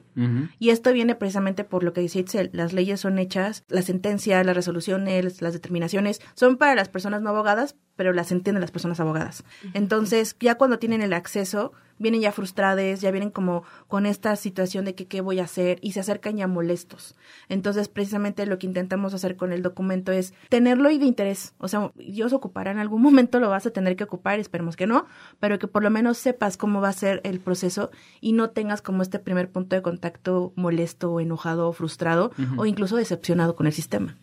Y 0.60 0.70
esto 0.70 0.94
viene 0.94 1.16
precisamente 1.16 1.64
por 1.64 1.84
lo 1.84 1.94
que 1.94 2.02
dice 2.02 2.20
Itzel, 2.20 2.52
las 2.54 2.74
leyes 2.74 3.00
son 3.00 3.18
hechas, 3.18 3.64
las 3.70 3.86
sentencias, 3.86 4.46
las 4.46 4.56
resoluciones, 4.56 5.42
las 5.42 5.54
determinaciones 5.54 6.22
son 6.36 6.58
para 6.58 6.76
las 6.76 6.90
personas 6.90 7.22
no 7.22 7.30
abogadas, 7.30 7.76
pero 8.02 8.14
las 8.14 8.32
entienden 8.32 8.62
las 8.62 8.72
personas 8.72 9.00
abogadas. 9.00 9.44
Entonces, 9.76 10.36
ya 10.40 10.56
cuando 10.56 10.80
tienen 10.80 11.04
el 11.04 11.14
acceso, 11.14 11.72
vienen 12.02 12.22
ya 12.22 12.32
frustradas, 12.32 13.00
ya 13.00 13.12
vienen 13.12 13.30
como 13.30 13.64
con 13.88 14.08
esta 14.08 14.36
situación 14.36 14.86
de 14.86 14.96
que 14.96 15.06
qué 15.06 15.22
voy 15.22 15.40
a 15.40 15.44
hacer 15.44 15.78
y 15.82 15.92
se 15.92 16.00
acercan 16.00 16.36
ya 16.36 16.48
molestos. 16.48 17.16
Entonces, 17.48 17.90
precisamente 17.90 18.46
lo 18.48 18.58
que 18.58 18.66
intentamos 18.66 19.14
hacer 19.14 19.36
con 19.36 19.54
el 19.54 19.62
documento 19.62 20.12
es 20.12 20.34
tenerlo 20.50 20.90
y 20.90 20.98
de 20.98 21.06
interés. 21.06 21.54
O 21.60 21.68
sea, 21.68 21.92
Dios 21.96 22.34
ocupará 22.34 22.72
en 22.72 22.80
algún 22.80 23.02
momento, 23.04 23.40
lo 23.40 23.50
vas 23.50 23.68
a 23.68 23.70
tener 23.70 23.96
que 23.96 24.04
ocupar, 24.04 24.40
esperemos 24.40 24.76
que 24.76 24.88
no, 24.88 25.06
pero 25.40 25.60
que 25.60 25.68
por 25.68 25.84
lo 25.84 25.92
menos 25.92 26.18
sepas 26.18 26.58
cómo 26.58 26.82
va 26.82 26.90
a 26.90 26.94
ser 26.94 27.22
el 27.24 27.40
proceso 27.40 27.92
y 28.20 28.34
no 28.34 28.50
tengas 28.50 28.82
como 28.82 29.04
este 29.04 29.20
primer 29.20 29.52
punto 29.52 29.76
de 29.76 29.84
contacto 29.84 30.54
molesto, 30.56 31.20
enojado, 31.20 31.72
frustrado 31.72 32.32
o 32.58 32.66
incluso 32.66 32.96
decepcionado 32.96 33.56
con 33.56 33.68
el 33.68 33.74
sistema. 33.74 34.18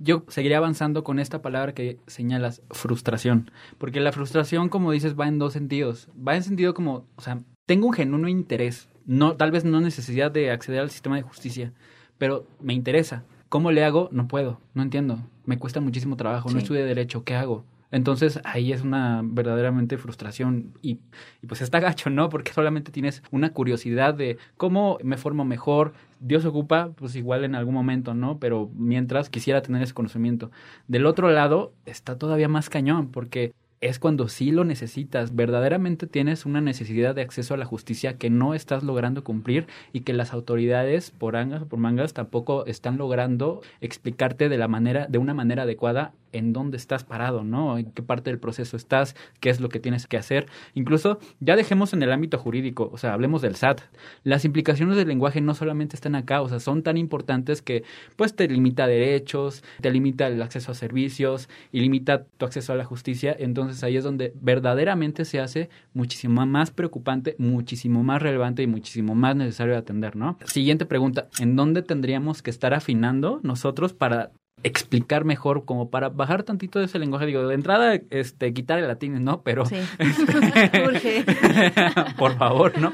Yo 0.00 0.24
seguiría 0.26 0.58
avanzando 0.58 1.04
con 1.04 1.20
esta 1.20 1.42
palabra 1.42 1.74
que 1.74 2.00
señalas, 2.08 2.62
frustración, 2.70 3.03
porque 3.78 4.00
la 4.00 4.12
frustración, 4.12 4.68
como 4.68 4.90
dices, 4.92 5.18
va 5.18 5.28
en 5.28 5.38
dos 5.38 5.52
sentidos. 5.52 6.08
Va 6.16 6.36
en 6.36 6.42
sentido 6.42 6.74
como, 6.74 7.06
o 7.16 7.20
sea, 7.20 7.40
tengo 7.66 7.86
un 7.86 7.92
genuino 7.92 8.28
interés, 8.28 8.88
no, 9.06 9.36
tal 9.36 9.50
vez 9.50 9.64
no 9.64 9.80
necesidad 9.80 10.30
de 10.30 10.50
acceder 10.50 10.80
al 10.80 10.90
sistema 10.90 11.16
de 11.16 11.22
justicia, 11.22 11.72
pero 12.18 12.46
me 12.60 12.74
interesa. 12.74 13.24
¿Cómo 13.48 13.70
le 13.70 13.84
hago? 13.84 14.08
No 14.10 14.26
puedo, 14.26 14.60
no 14.74 14.82
entiendo. 14.82 15.18
Me 15.44 15.58
cuesta 15.58 15.80
muchísimo 15.80 16.16
trabajo, 16.16 16.50
no 16.50 16.58
estudié 16.58 16.84
derecho, 16.84 17.24
¿qué 17.24 17.34
hago? 17.34 17.64
Entonces 17.94 18.40
ahí 18.42 18.72
es 18.72 18.82
una 18.82 19.20
verdaderamente 19.24 19.98
frustración 19.98 20.74
y, 20.82 20.98
pues 21.46 21.62
está 21.62 21.78
gacho, 21.78 22.10
¿no? 22.10 22.28
Porque 22.28 22.52
solamente 22.52 22.90
tienes 22.90 23.22
una 23.30 23.52
curiosidad 23.52 24.14
de 24.14 24.36
cómo 24.56 24.98
me 25.04 25.16
formo 25.16 25.44
mejor. 25.44 25.92
Dios 26.18 26.44
ocupa, 26.44 26.90
pues 26.96 27.14
igual 27.14 27.44
en 27.44 27.54
algún 27.54 27.74
momento, 27.74 28.12
¿no? 28.12 28.40
Pero 28.40 28.68
mientras 28.74 29.30
quisiera 29.30 29.62
tener 29.62 29.80
ese 29.80 29.94
conocimiento. 29.94 30.50
Del 30.88 31.06
otro 31.06 31.30
lado 31.30 31.72
está 31.86 32.18
todavía 32.18 32.48
más 32.48 32.68
cañón 32.68 33.12
porque 33.12 33.54
es 33.84 33.98
cuando 33.98 34.28
sí 34.28 34.50
lo 34.50 34.64
necesitas, 34.64 35.36
verdaderamente 35.36 36.06
tienes 36.06 36.46
una 36.46 36.62
necesidad 36.62 37.14
de 37.14 37.20
acceso 37.20 37.52
a 37.52 37.58
la 37.58 37.66
justicia 37.66 38.16
que 38.16 38.30
no 38.30 38.54
estás 38.54 38.82
logrando 38.82 39.22
cumplir 39.24 39.66
y 39.92 40.00
que 40.00 40.14
las 40.14 40.32
autoridades 40.32 41.10
por 41.10 41.36
angas 41.36 41.60
o 41.60 41.66
por 41.66 41.78
mangas 41.78 42.14
tampoco 42.14 42.64
están 42.64 42.96
logrando 42.96 43.60
explicarte 43.82 44.48
de 44.48 44.56
la 44.56 44.68
manera 44.68 45.06
de 45.06 45.18
una 45.18 45.34
manera 45.34 45.64
adecuada 45.64 46.14
en 46.34 46.52
dónde 46.52 46.76
estás 46.76 47.04
parado, 47.04 47.44
¿no? 47.44 47.78
En 47.78 47.90
qué 47.92 48.02
parte 48.02 48.30
del 48.30 48.38
proceso 48.38 48.76
estás, 48.76 49.14
qué 49.40 49.50
es 49.50 49.60
lo 49.60 49.68
que 49.68 49.80
tienes 49.80 50.06
que 50.06 50.16
hacer. 50.16 50.46
Incluso 50.74 51.18
ya 51.40 51.56
dejemos 51.56 51.92
en 51.92 52.02
el 52.02 52.12
ámbito 52.12 52.38
jurídico, 52.38 52.90
o 52.92 52.98
sea, 52.98 53.14
hablemos 53.14 53.40
del 53.40 53.54
SAT. 53.54 53.82
Las 54.24 54.44
implicaciones 54.44 54.96
del 54.96 55.08
lenguaje 55.08 55.40
no 55.40 55.54
solamente 55.54 55.94
están 55.94 56.16
acá, 56.16 56.42
o 56.42 56.48
sea, 56.48 56.58
son 56.58 56.82
tan 56.82 56.96
importantes 56.96 57.62
que 57.62 57.84
pues 58.16 58.34
te 58.34 58.48
limita 58.48 58.86
derechos, 58.86 59.62
te 59.80 59.90
limita 59.90 60.26
el 60.26 60.42
acceso 60.42 60.72
a 60.72 60.74
servicios 60.74 61.48
y 61.70 61.80
limita 61.80 62.24
tu 62.24 62.46
acceso 62.46 62.72
a 62.72 62.76
la 62.76 62.84
justicia. 62.84 63.34
Entonces 63.38 63.73
ahí 63.82 63.96
es 63.96 64.04
donde 64.04 64.32
verdaderamente 64.40 65.24
se 65.24 65.40
hace 65.40 65.70
muchísimo 65.92 66.44
más 66.46 66.70
preocupante, 66.70 67.34
muchísimo 67.38 68.02
más 68.02 68.22
relevante 68.22 68.62
y 68.62 68.66
muchísimo 68.66 69.14
más 69.14 69.36
necesario 69.36 69.72
de 69.72 69.80
atender, 69.80 70.16
¿no? 70.16 70.38
Siguiente 70.44 70.86
pregunta, 70.86 71.28
¿en 71.38 71.56
dónde 71.56 71.82
tendríamos 71.82 72.42
que 72.42 72.50
estar 72.50 72.74
afinando 72.74 73.40
nosotros 73.42 73.92
para 73.92 74.32
explicar 74.64 75.24
mejor, 75.24 75.64
como 75.64 75.90
para 75.90 76.08
bajar 76.08 76.42
tantito 76.42 76.80
de 76.80 76.86
ese 76.86 76.98
lenguaje. 76.98 77.26
Digo, 77.26 77.46
de 77.46 77.54
entrada, 77.54 78.00
este, 78.10 78.52
quitar 78.52 78.78
el 78.78 78.88
latín, 78.88 79.22
¿no? 79.22 79.42
Pero. 79.42 79.64
Sí. 79.66 79.76
Este, 79.98 81.24
por 82.18 82.36
favor, 82.36 82.78
¿no? 82.78 82.92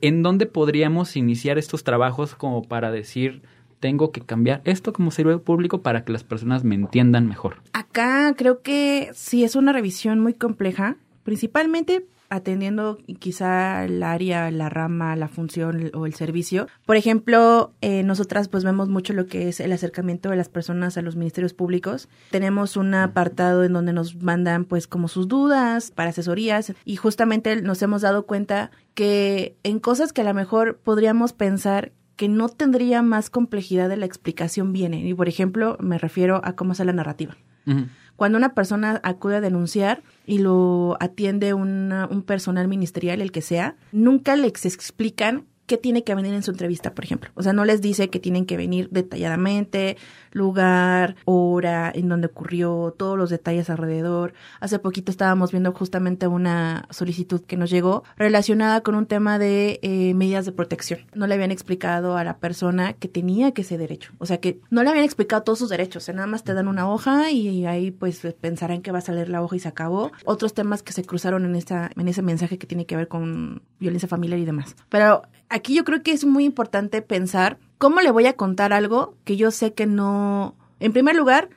¿En 0.00 0.22
dónde 0.22 0.46
podríamos 0.46 1.16
iniciar 1.16 1.58
estos 1.58 1.84
trabajos 1.84 2.34
como 2.34 2.62
para 2.62 2.90
decir. 2.90 3.42
Tengo 3.80 4.12
que 4.12 4.20
cambiar 4.20 4.62
esto 4.64 4.92
como 4.92 5.10
servidor 5.10 5.42
público 5.42 5.82
para 5.82 6.04
que 6.04 6.12
las 6.12 6.24
personas 6.24 6.64
me 6.64 6.74
entiendan 6.74 7.28
mejor. 7.28 7.56
Acá 7.72 8.34
creo 8.36 8.62
que 8.62 9.10
sí 9.14 9.44
es 9.44 9.56
una 9.56 9.72
revisión 9.72 10.20
muy 10.20 10.34
compleja, 10.34 10.96
principalmente 11.24 12.06
atendiendo 12.28 12.98
quizá 13.18 13.84
el 13.84 14.02
área, 14.02 14.50
la 14.50 14.68
rama, 14.68 15.16
la 15.16 15.28
función 15.28 15.90
o 15.94 16.06
el 16.06 16.14
servicio. 16.14 16.66
Por 16.84 16.96
ejemplo, 16.96 17.72
eh, 17.80 18.02
nosotras 18.02 18.48
pues 18.48 18.64
vemos 18.64 18.88
mucho 18.88 19.12
lo 19.12 19.26
que 19.26 19.48
es 19.48 19.60
el 19.60 19.72
acercamiento 19.72 20.30
de 20.30 20.36
las 20.36 20.48
personas 20.48 20.96
a 20.96 21.02
los 21.02 21.16
ministerios 21.16 21.54
públicos. 21.54 22.08
Tenemos 22.30 22.76
un 22.76 22.94
apartado 22.94 23.64
en 23.64 23.72
donde 23.72 23.92
nos 23.92 24.16
mandan 24.16 24.64
pues 24.64 24.86
como 24.86 25.08
sus 25.08 25.28
dudas 25.28 25.90
para 25.90 26.10
asesorías 26.10 26.72
y 26.84 26.96
justamente 26.96 27.60
nos 27.62 27.82
hemos 27.82 28.02
dado 28.02 28.26
cuenta 28.26 28.70
que 28.94 29.56
en 29.62 29.78
cosas 29.78 30.12
que 30.12 30.22
a 30.22 30.24
lo 30.24 30.34
mejor 30.34 30.78
podríamos 30.78 31.32
pensar 31.32 31.92
que 32.16 32.28
no 32.28 32.48
tendría 32.48 33.02
más 33.02 33.30
complejidad 33.30 33.88
de 33.88 33.96
la 33.96 34.06
explicación 34.06 34.72
viene. 34.72 35.06
Y 35.06 35.14
por 35.14 35.28
ejemplo, 35.28 35.76
me 35.80 35.98
refiero 35.98 36.40
a 36.44 36.54
cómo 36.54 36.72
hacer 36.72 36.86
la 36.86 36.92
narrativa. 36.92 37.36
Cuando 38.14 38.38
una 38.38 38.54
persona 38.54 39.00
acude 39.02 39.36
a 39.36 39.40
denunciar 39.40 40.02
y 40.24 40.38
lo 40.38 40.96
atiende 41.00 41.52
un 41.52 42.24
personal 42.26 42.68
ministerial, 42.68 43.20
el 43.20 43.32
que 43.32 43.42
sea, 43.42 43.76
nunca 43.92 44.36
les 44.36 44.64
explican 44.64 45.44
qué 45.66 45.76
tiene 45.76 46.04
que 46.04 46.14
venir 46.14 46.34
en 46.34 46.42
su 46.42 46.52
entrevista, 46.52 46.94
por 46.94 47.04
ejemplo. 47.04 47.30
O 47.34 47.42
sea, 47.42 47.52
no 47.52 47.64
les 47.64 47.80
dice 47.80 48.08
que 48.08 48.20
tienen 48.20 48.46
que 48.46 48.56
venir 48.56 48.88
detalladamente, 48.90 49.96
lugar, 50.32 51.16
hora, 51.24 51.90
en 51.94 52.08
donde 52.08 52.28
ocurrió, 52.28 52.94
todos 52.96 53.18
los 53.18 53.30
detalles 53.30 53.70
alrededor. 53.70 54.34
Hace 54.60 54.78
poquito 54.78 55.10
estábamos 55.10 55.50
viendo 55.50 55.72
justamente 55.72 56.26
una 56.26 56.86
solicitud 56.90 57.40
que 57.42 57.56
nos 57.56 57.70
llegó 57.70 58.04
relacionada 58.16 58.80
con 58.82 58.94
un 58.94 59.06
tema 59.06 59.38
de 59.38 59.80
eh, 59.82 60.14
medidas 60.14 60.46
de 60.46 60.52
protección. 60.52 61.00
No 61.14 61.26
le 61.26 61.34
habían 61.34 61.50
explicado 61.50 62.16
a 62.16 62.24
la 62.24 62.38
persona 62.38 62.92
que 62.92 63.08
tenía 63.08 63.52
que 63.52 63.62
ese 63.62 63.78
derecho. 63.78 64.12
O 64.18 64.26
sea, 64.26 64.38
que 64.38 64.60
no 64.70 64.82
le 64.82 64.90
habían 64.90 65.04
explicado 65.04 65.42
todos 65.42 65.58
sus 65.58 65.68
derechos. 65.68 66.08
O 66.08 66.12
nada 66.12 66.26
más 66.26 66.44
te 66.44 66.54
dan 66.54 66.68
una 66.68 66.88
hoja 66.88 67.30
y 67.30 67.66
ahí 67.66 67.90
pues 67.90 68.20
pensarán 68.40 68.82
que 68.82 68.92
vas 68.92 69.08
a 69.08 69.12
leer 69.12 69.28
la 69.28 69.42
hoja 69.42 69.56
y 69.56 69.60
se 69.60 69.68
acabó. 69.68 70.12
Otros 70.24 70.54
temas 70.54 70.82
que 70.82 70.92
se 70.92 71.04
cruzaron 71.04 71.44
en, 71.44 71.56
esta, 71.56 71.90
en 71.96 72.08
ese 72.08 72.22
mensaje 72.22 72.58
que 72.58 72.66
tiene 72.66 72.86
que 72.86 72.96
ver 72.96 73.08
con 73.08 73.62
violencia 73.78 74.08
familiar 74.08 74.38
y 74.38 74.44
demás. 74.44 74.76
Pero 74.88 75.22
aquí 75.48 75.74
yo 75.74 75.84
creo 75.84 76.02
que 76.02 76.12
es 76.12 76.24
muy 76.24 76.44
importante 76.44 77.02
pensar 77.02 77.58
¿cómo 77.78 78.00
le 78.00 78.10
voy 78.10 78.26
a 78.26 78.34
contar 78.34 78.72
algo 78.72 79.16
que 79.24 79.36
yo 79.36 79.50
sé 79.50 79.74
que 79.74 79.86
no... 79.86 80.56
En 80.80 80.92
primer 80.92 81.16
lugar, 81.16 81.48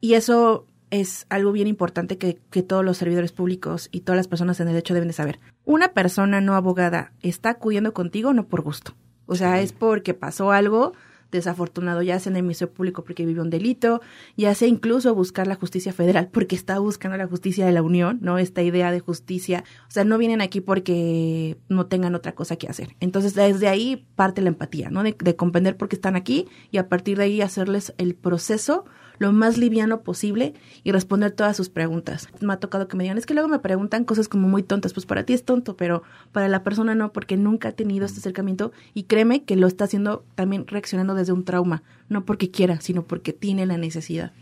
y 0.00 0.14
eso 0.14 0.66
es 0.90 1.26
algo 1.28 1.52
bien 1.52 1.66
importante 1.66 2.18
que, 2.18 2.38
que, 2.50 2.62
todos 2.62 2.84
los 2.84 2.96
servidores 2.96 3.32
públicos 3.32 3.88
y 3.90 4.00
todas 4.00 4.16
las 4.16 4.28
personas 4.28 4.60
en 4.60 4.68
el 4.68 4.74
derecho 4.74 4.94
deben 4.94 5.08
de 5.08 5.14
saber. 5.14 5.40
Una 5.64 5.88
persona 5.88 6.40
no 6.40 6.54
abogada 6.54 7.12
está 7.20 7.50
acudiendo 7.50 7.92
contigo 7.92 8.32
no 8.32 8.46
por 8.46 8.62
gusto. 8.62 8.94
O 9.26 9.34
sea, 9.34 9.60
es 9.60 9.72
porque 9.72 10.14
pasó 10.14 10.52
algo 10.52 10.92
desafortunado, 11.38 12.02
ya 12.02 12.18
sea 12.18 12.30
en 12.30 12.36
el 12.36 12.42
Ministerio 12.42 12.72
Público 12.72 13.04
porque 13.04 13.26
vive 13.26 13.40
un 13.40 13.50
delito, 13.50 14.00
ya 14.36 14.54
sea 14.54 14.68
incluso 14.68 15.14
buscar 15.14 15.46
la 15.46 15.54
justicia 15.54 15.92
federal 15.92 16.28
porque 16.32 16.56
está 16.56 16.78
buscando 16.78 17.16
la 17.16 17.26
justicia 17.26 17.66
de 17.66 17.72
la 17.72 17.82
Unión, 17.82 18.18
¿no? 18.22 18.38
Esta 18.38 18.62
idea 18.62 18.90
de 18.90 19.00
justicia, 19.00 19.64
o 19.88 19.90
sea, 19.90 20.04
no 20.04 20.18
vienen 20.18 20.40
aquí 20.40 20.60
porque 20.60 21.56
no 21.68 21.86
tengan 21.86 22.14
otra 22.14 22.34
cosa 22.34 22.56
que 22.56 22.68
hacer. 22.68 22.96
Entonces, 23.00 23.34
desde 23.34 23.68
ahí 23.68 24.06
parte 24.16 24.42
la 24.42 24.48
empatía, 24.48 24.90
¿no? 24.90 25.02
De, 25.02 25.16
de 25.18 25.36
comprender 25.36 25.76
por 25.76 25.88
qué 25.88 25.96
están 25.96 26.16
aquí 26.16 26.46
y 26.70 26.78
a 26.78 26.88
partir 26.88 27.18
de 27.18 27.24
ahí 27.24 27.40
hacerles 27.40 27.94
el 27.98 28.14
proceso 28.14 28.84
lo 29.18 29.32
más 29.32 29.58
liviano 29.58 30.00
posible 30.02 30.54
y 30.82 30.92
responder 30.92 31.32
todas 31.32 31.56
sus 31.56 31.68
preguntas. 31.68 32.28
Me 32.40 32.52
ha 32.52 32.58
tocado 32.58 32.88
que 32.88 32.96
me 32.96 33.04
digan, 33.04 33.18
es 33.18 33.26
que 33.26 33.34
luego 33.34 33.48
me 33.48 33.58
preguntan 33.58 34.04
cosas 34.04 34.28
como 34.28 34.48
muy 34.48 34.62
tontas, 34.62 34.92
pues 34.92 35.06
para 35.06 35.24
ti 35.24 35.32
es 35.32 35.44
tonto, 35.44 35.76
pero 35.76 36.02
para 36.32 36.48
la 36.48 36.62
persona 36.62 36.94
no, 36.94 37.12
porque 37.12 37.36
nunca 37.36 37.68
ha 37.68 37.72
tenido 37.72 38.06
este 38.06 38.20
acercamiento 38.20 38.72
y 38.92 39.04
créeme 39.04 39.44
que 39.44 39.56
lo 39.56 39.66
está 39.66 39.84
haciendo 39.84 40.24
también 40.34 40.66
reaccionando 40.66 41.14
desde 41.14 41.32
un 41.32 41.44
trauma, 41.44 41.82
no 42.08 42.24
porque 42.24 42.50
quiera, 42.50 42.80
sino 42.80 43.04
porque 43.04 43.32
tiene 43.32 43.66
la 43.66 43.78
necesidad. 43.78 44.32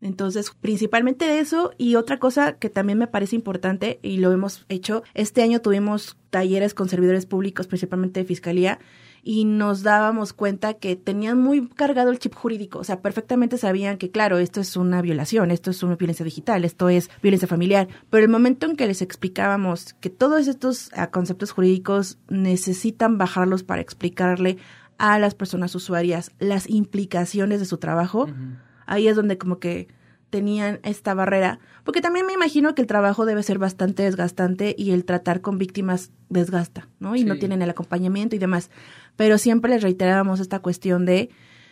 Entonces, 0.00 0.52
principalmente 0.60 1.38
eso 1.38 1.72
y 1.78 1.96
otra 1.96 2.18
cosa 2.18 2.54
que 2.54 2.70
también 2.70 2.98
me 2.98 3.06
parece 3.06 3.36
importante 3.36 3.98
y 4.02 4.18
lo 4.18 4.32
hemos 4.32 4.64
hecho, 4.68 5.02
este 5.14 5.42
año 5.42 5.60
tuvimos 5.60 6.16
talleres 6.30 6.74
con 6.74 6.88
servidores 6.88 7.26
públicos, 7.26 7.66
principalmente 7.66 8.20
de 8.20 8.26
fiscalía, 8.26 8.78
y 9.28 9.44
nos 9.44 9.82
dábamos 9.82 10.32
cuenta 10.32 10.74
que 10.74 10.94
tenían 10.94 11.36
muy 11.40 11.66
cargado 11.66 12.12
el 12.12 12.20
chip 12.20 12.32
jurídico, 12.32 12.78
o 12.78 12.84
sea, 12.84 13.02
perfectamente 13.02 13.58
sabían 13.58 13.98
que, 13.98 14.12
claro, 14.12 14.38
esto 14.38 14.60
es 14.60 14.76
una 14.76 15.02
violación, 15.02 15.50
esto 15.50 15.72
es 15.72 15.82
una 15.82 15.96
violencia 15.96 16.24
digital, 16.24 16.64
esto 16.64 16.88
es 16.88 17.10
violencia 17.22 17.48
familiar, 17.48 17.88
pero 18.08 18.22
el 18.22 18.30
momento 18.30 18.66
en 18.66 18.76
que 18.76 18.86
les 18.86 19.02
explicábamos 19.02 19.94
que 19.94 20.10
todos 20.10 20.46
estos 20.46 20.90
ah, 20.94 21.10
conceptos 21.10 21.50
jurídicos 21.50 22.18
necesitan 22.28 23.18
bajarlos 23.18 23.64
para 23.64 23.82
explicarle 23.82 24.58
a 24.96 25.18
las 25.18 25.34
personas 25.34 25.74
usuarias 25.74 26.30
las 26.38 26.70
implicaciones 26.70 27.58
de 27.58 27.66
su 27.66 27.78
trabajo, 27.78 28.28
ahí 28.86 29.08
es 29.08 29.16
donde 29.16 29.38
como 29.38 29.58
que 29.58 29.88
tenían 30.30 30.80
esta 30.82 31.14
barrera, 31.14 31.60
porque 31.84 32.00
también 32.00 32.26
me 32.26 32.32
imagino 32.32 32.74
que 32.74 32.82
el 32.82 32.88
trabajo 32.88 33.24
debe 33.24 33.42
ser 33.42 33.58
bastante 33.58 34.02
desgastante 34.02 34.74
y 34.76 34.90
el 34.90 35.04
tratar 35.04 35.40
con 35.40 35.58
víctimas 35.58 36.10
desgasta, 36.28 36.88
¿no? 36.98 37.16
Y 37.16 37.24
no 37.24 37.38
tienen 37.38 37.62
el 37.62 37.70
acompañamiento 37.70 38.36
y 38.36 38.38
demás. 38.38 38.70
Pero 39.16 39.38
siempre 39.38 39.70
les 39.70 39.82
reiterábamos 39.82 40.40
esta 40.40 40.58
cuestión 40.58 41.06
de 41.06 41.30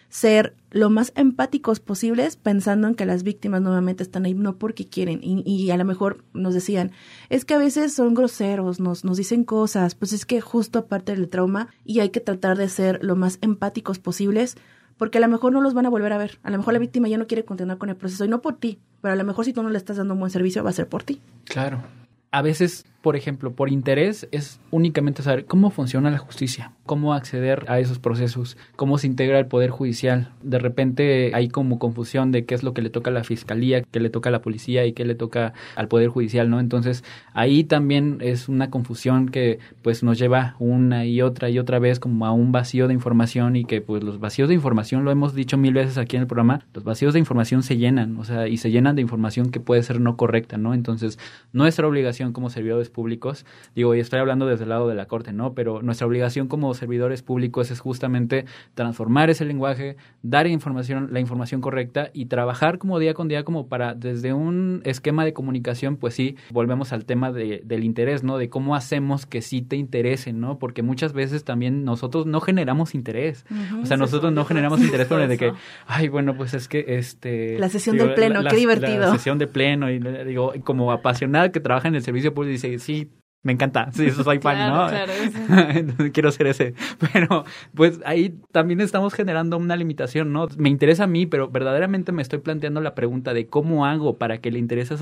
ser 0.09 0.55
lo 0.71 0.91
más 0.91 1.13
empáticos 1.17 1.81
posibles, 1.81 2.37
pensando 2.37 2.87
en 2.87 2.95
que 2.95 3.05
las 3.05 3.25
víctimas 3.25 3.63
nuevamente 3.63 4.05
están 4.05 4.25
ahí 4.25 4.35
no 4.35 4.59
porque 4.59 4.87
quieren. 4.87 5.19
Y, 5.23 5.43
y, 5.45 5.71
a 5.73 5.77
lo 5.77 5.85
mejor 5.85 6.25
nos 6.33 6.55
decían, 6.55 6.93
es 7.31 7.45
que 7.45 7.55
a 7.55 7.59
veces 7.59 7.95
son 7.95 8.15
groseros, 8.15 8.79
nos, 8.79 9.05
nos 9.05 9.17
dicen 9.17 9.43
cosas, 9.43 9.97
pues 9.97 10.13
es 10.13 10.25
que 10.25 10.41
justo 10.41 10.79
aparte 10.79 11.17
del 11.17 11.29
trauma, 11.29 11.69
y 11.85 11.99
hay 11.99 12.11
que 12.11 12.21
tratar 12.21 12.57
de 12.57 12.69
ser 12.69 13.03
lo 13.03 13.17
más 13.17 13.39
empáticos 13.41 13.99
posibles 13.99 14.57
porque 14.97 15.19
a 15.19 15.21
lo 15.21 15.29
mejor 15.29 15.53
no 15.53 15.61
los 15.61 15.75
van 15.75 15.87
a 15.87 15.91
volver 15.91 16.13
a 16.13 16.19
ver. 16.19 16.39
A 16.43 16.51
lo 16.51 16.59
mejor 16.59 16.73
la 16.73 16.79
víctima 16.79 17.09
ya 17.09 17.19
no 17.19 17.27
quiere 17.27 17.45
continuar 17.45 17.79
con 17.79 17.89
el 17.89 17.97
proceso 17.97 18.25
y 18.25 18.29
no 18.29 18.41
por 18.41 18.57
ti, 18.57 18.79
pero 19.01 19.13
a 19.13 19.17
lo 19.17 19.25
mejor 19.25 19.45
si 19.45 19.53
tú 19.53 19.63
no 19.63 19.71
le 19.71 19.79
estás 19.79 19.97
dando 19.97 20.15
un 20.15 20.21
buen 20.21 20.31
servicio 20.31 20.63
va 20.65 20.71
a 20.71 20.75
ser 20.75 20.89
por 20.89 21.03
ti. 21.03 21.21
Claro. 21.45 21.83
A 22.31 22.43
veces 22.43 22.85
por 23.05 23.17
ejemplo, 23.17 23.53
por 23.53 23.69
interés, 23.69 24.27
es 24.33 24.61
únicamente 24.71 25.23
saber 25.23 25.45
cómo 25.45 25.69
funciona 25.69 26.11
la 26.11 26.17
justicia, 26.17 26.73
cómo 26.87 27.13
acceder 27.13 27.67
a 27.69 27.79
esos 27.79 27.99
procesos, 27.99 28.57
cómo 28.77 28.97
se 28.97 29.07
integra 29.07 29.39
el 29.39 29.45
Poder 29.45 29.69
Judicial. 29.69 30.33
De 30.43 30.59
repente 30.59 31.31
hay 31.35 31.49
como 31.49 31.79
confusión 31.79 32.33
de 32.33 32.47
qué 32.47 32.55
es 32.55 32.63
lo 32.63 32.73
que 32.73 32.81
le 32.81 32.89
toca 32.89 33.11
a 33.11 33.13
la 33.13 33.23
Fiscalía, 33.23 33.83
qué 33.83 34.01
le 34.01 34.09
toca 34.09 34.31
a 34.31 34.33
la 34.33 34.41
Policía 34.41 34.87
y 34.87 34.95
qué 34.95 35.05
le 35.05 35.15
toca 35.15 35.53
al 35.77 35.87
Poder 35.87 36.09
Judicial, 36.09 36.49
¿no? 36.49 36.61
Entonces, 36.61 37.05
ahí 37.35 37.63
también 37.63 38.21
es 38.23 38.49
una 38.49 38.71
confusión 38.71 39.29
que 39.29 39.59
pues 39.83 40.03
nos 40.03 40.19
lleva 40.19 40.57
una 40.59 41.05
y 41.05 41.21
otra 41.21 41.51
y 41.51 41.59
otra 41.59 41.79
vez 41.79 42.01
como 42.01 42.25
a 42.25 42.33
un 42.33 42.53
vacío 42.53 42.89
de 42.89 42.95
información 42.95 43.55
y 43.55 43.67
que 43.67 43.83
pues 43.83 44.03
los 44.03 44.19
vacíos 44.19 44.49
de 44.49 44.55
información, 44.55 45.05
lo 45.05 45.11
hemos 45.11 45.35
dicho 45.35 45.59
mil 45.59 45.75
veces 45.75 45.99
aquí 45.99 46.17
en 46.17 46.23
el 46.23 46.27
programa, 46.27 46.65
los 46.73 46.85
vacíos 46.85 47.13
de 47.13 47.19
información 47.19 47.63
se 47.63 47.77
llenan, 47.77 48.17
o 48.17 48.25
sea, 48.25 48.49
y 48.49 48.57
se 48.57 48.71
llenan 48.71 48.97
de 48.97 49.03
información 49.03 49.51
que 49.51 49.61
puede 49.61 49.83
ser 49.83 50.01
no 50.01 50.17
correcta, 50.17 50.57
¿no? 50.57 50.73
Entonces, 50.73 51.19
nuestra 51.53 51.87
obligación 51.87 52.33
como 52.33 52.49
servidores 52.49 52.94
públicos, 52.95 53.45
digo, 53.75 53.95
y 53.95 54.01
estoy 54.01 54.21
hablando 54.21 54.47
desde 54.47 54.63
el 54.63 54.71
lado 54.71 54.89
de 54.89 54.95
la 54.95 55.05
Corte, 55.05 55.35
¿no? 55.35 55.53
Pero 55.53 55.83
nuestra 55.83 56.07
obligación 56.07 56.49
como 56.49 56.73
servidores 56.73 57.23
públicos 57.23 57.71
es 57.71 57.81
justamente 57.81 58.47
transformar 58.73 59.29
ese 59.29 59.45
lenguaje, 59.45 59.99
dar 60.23 60.47
información, 60.47 61.09
la 61.13 61.21
información 61.21 61.61
correcta 61.61 62.09
y 62.15 62.27
trabajar 62.27 62.79
como 62.79 62.99
día 62.99 63.13
con 63.13 63.29
día 63.29 63.45
como 63.45 63.69
para 63.69 63.95
desde 63.95 64.33
un 64.33 64.81
esquema 64.85 65.27
de 65.27 65.35
comunicación, 65.35 65.97
pues 65.97 66.15
sí, 66.15 66.37
volvemos 66.51 66.95
al 66.95 67.05
tema 67.05 67.33
de, 67.33 67.61
del 67.65 67.85
interés, 67.85 68.25
¿no? 68.25 68.39
De 68.39 68.49
cómo 68.49 68.75
hacemos 68.75 69.27
que 69.27 69.43
sí 69.43 69.61
te 69.61 69.77
interese, 69.77 70.33
¿no? 70.33 70.59
Porque 70.59 70.83
muchas 70.83 71.13
veces 71.13 71.45
también 71.45 71.85
nosotros 71.85 72.25
no 72.25 72.41
generamos 72.41 72.95
interés. 72.95 73.45
o 73.83 73.85
sea, 73.85 73.97
nosotros 73.97 74.33
no 74.33 74.45
generamos 74.45 74.81
interés 74.81 75.07
por 75.07 75.21
el 75.21 75.29
de 75.29 75.37
que, 75.37 75.53
ay, 75.87 76.09
bueno, 76.09 76.37
pues 76.37 76.55
es 76.55 76.69
que 76.69 76.85
este... 76.87 77.59
La 77.59 77.69
sesión 77.69 77.99
del 77.99 78.15
pleno, 78.15 78.43
qué 78.49 78.57
divertido. 78.57 79.01
La 79.01 79.13
sesión 79.13 79.39
de 79.39 79.47
pleno 79.47 79.91
y 79.91 79.99
digo, 80.25 80.53
como 80.63 80.93
apasionada 80.93 81.51
que 81.51 81.61
trabaja 81.61 81.89
en 81.89 81.95
el 81.95 82.03
servicio 82.03 82.33
público, 82.33 82.53
dice, 82.53 82.79
sí, 82.85 83.11
me 83.45 83.53
encanta, 83.53 83.93
sí, 83.93 84.07
eso 84.07 84.25
soy 84.25 84.39
fan, 84.39 84.73
¿no? 84.73 84.89
Claro, 84.89 85.13
Quiero 86.15 86.33
ser 86.33 86.47
ese. 86.47 86.75
Pero, 87.13 87.45
pues 87.75 88.01
ahí 88.07 88.35
también 88.53 88.81
estamos 88.81 89.13
generando 89.13 89.59
una 89.59 89.77
limitación, 89.77 90.33
¿no? 90.33 90.49
Me 90.57 90.71
interesa 90.71 91.05
a 91.05 91.07
mí, 91.07 91.27
pero 91.27 91.51
verdaderamente 91.51 92.11
me 92.11 92.23
estoy 92.23 92.39
planteando 92.39 92.81
la 92.81 92.95
pregunta 92.95 93.35
de 93.35 93.47
cómo 93.47 93.85
hago 93.85 94.17
para 94.17 94.39
que 94.39 94.51
le 94.51 94.59
interese 94.59 94.95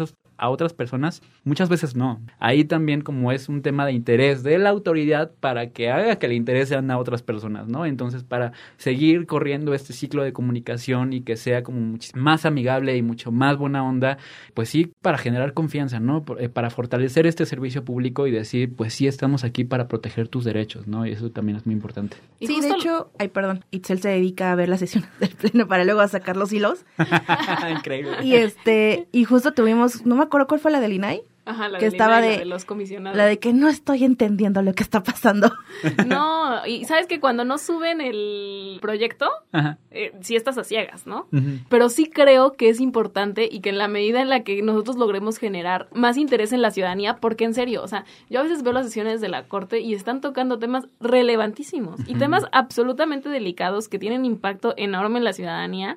a, 0.42 0.50
otras 0.50 0.72
personas. 0.72 1.22
Muchas 1.44 1.68
veces 1.68 1.96
no. 1.96 2.20
Ahí 2.38 2.64
también 2.64 3.00
como 3.00 3.32
es 3.32 3.48
un 3.48 3.62
tema 3.62 3.86
de 3.86 3.92
interés 3.92 4.42
de 4.42 4.58
la 4.58 4.70
autoridad 4.70 5.32
para 5.40 5.70
que 5.70 5.90
haga 5.90 6.16
que 6.16 6.28
le 6.28 6.34
interesen 6.34 6.90
a 6.90 6.98
otras 6.98 7.22
personas, 7.22 7.68
¿no? 7.68 7.86
Entonces, 7.86 8.24
para 8.24 8.52
seguir 8.76 9.26
corriendo 9.26 9.74
este 9.74 9.92
ciclo 9.92 10.22
de 10.22 10.32
comunicación 10.32 11.12
y 11.12 11.22
que 11.22 11.36
sea 11.36 11.62
como 11.62 11.96
más 12.14 12.44
amigable 12.44 12.96
y 12.96 13.02
mucho 13.02 13.32
más 13.32 13.56
buena 13.56 13.84
onda, 13.84 14.18
pues 14.54 14.68
sí, 14.68 14.92
para 15.00 15.18
generar 15.18 15.54
confianza, 15.54 16.00
¿no? 16.00 16.24
Eh, 16.38 16.48
para 16.48 16.70
fortalecer 16.70 17.26
este 17.26 17.46
servicio 17.46 17.84
público 17.84 18.26
y 18.26 18.30
decir, 18.30 18.74
pues 18.74 18.94
sí, 18.94 19.06
estamos 19.06 19.44
aquí 19.44 19.64
para 19.64 19.88
proteger 19.88 20.28
tus 20.28 20.44
derechos, 20.44 20.86
¿no? 20.86 21.06
Y 21.06 21.12
eso 21.12 21.30
también 21.30 21.56
es 21.56 21.66
muy 21.66 21.74
importante. 21.74 22.16
Sí, 22.40 22.60
de 22.60 22.68
hecho, 22.68 23.10
ay, 23.18 23.28
perdón, 23.28 23.64
Itzel 23.70 24.00
se 24.00 24.08
dedica 24.08 24.52
a 24.52 24.54
ver 24.54 24.68
las 24.68 24.80
sesiones 24.80 25.08
del 25.20 25.30
pleno 25.30 25.66
para 25.66 25.84
luego 25.84 26.00
a 26.00 26.08
sacar 26.08 26.36
los 26.36 26.52
hilos. 26.52 26.84
Increíble. 27.70 28.16
Y 28.22 28.34
este, 28.34 29.08
y 29.12 29.24
justo 29.24 29.52
tuvimos, 29.52 30.04
no 30.06 30.16
me 30.16 30.22
acuerdo 30.32 30.46
cuál 30.46 30.60
fue 30.60 30.70
la 30.70 30.80
del 30.80 30.94
INAI, 30.94 31.22
Ajá, 31.44 31.68
la 31.68 31.78
que 31.78 31.86
de 31.86 31.96
estaba 31.96 32.20
de, 32.20 32.30
la 32.30 32.38
de 32.38 32.44
los 32.44 32.64
comisionados. 32.64 33.16
La 33.16 33.26
de 33.26 33.38
que 33.38 33.52
no 33.52 33.68
estoy 33.68 34.04
entendiendo 34.04 34.62
lo 34.62 34.74
que 34.74 34.82
está 34.82 35.02
pasando. 35.02 35.52
No, 36.06 36.66
y 36.66 36.84
sabes 36.84 37.06
que 37.06 37.20
cuando 37.20 37.44
no 37.44 37.58
suben 37.58 38.00
el 38.00 38.78
proyecto, 38.80 39.28
eh, 39.90 40.12
sí 40.20 40.36
estás 40.36 40.58
a 40.58 40.64
ciegas, 40.64 41.06
¿no? 41.06 41.26
Pero 41.68 41.88
sí 41.88 42.06
creo 42.06 42.52
que 42.52 42.68
es 42.68 42.80
importante 42.80 43.48
y 43.50 43.60
que 43.60 43.70
en 43.70 43.78
la 43.78 43.88
medida 43.88 44.20
en 44.20 44.28
la 44.28 44.44
que 44.44 44.62
nosotros 44.62 44.96
logremos 44.96 45.38
generar 45.38 45.88
más 45.92 46.16
interés 46.16 46.52
en 46.52 46.62
la 46.62 46.70
ciudadanía, 46.70 47.16
porque 47.16 47.44
en 47.44 47.54
serio, 47.54 47.82
o 47.82 47.88
sea, 47.88 48.04
yo 48.28 48.40
a 48.40 48.42
veces 48.42 48.62
veo 48.62 48.72
las 48.72 48.86
sesiones 48.86 49.20
de 49.20 49.28
la 49.28 49.44
corte 49.44 49.80
y 49.80 49.94
están 49.94 50.20
tocando 50.20 50.58
temas 50.58 50.86
relevantísimos 51.00 52.00
y 52.06 52.14
temas 52.14 52.44
absolutamente 52.52 53.28
delicados 53.28 53.88
que 53.88 53.98
tienen 53.98 54.24
impacto 54.24 54.74
enorme 54.76 55.18
en 55.18 55.24
la 55.24 55.32
ciudadanía 55.32 55.96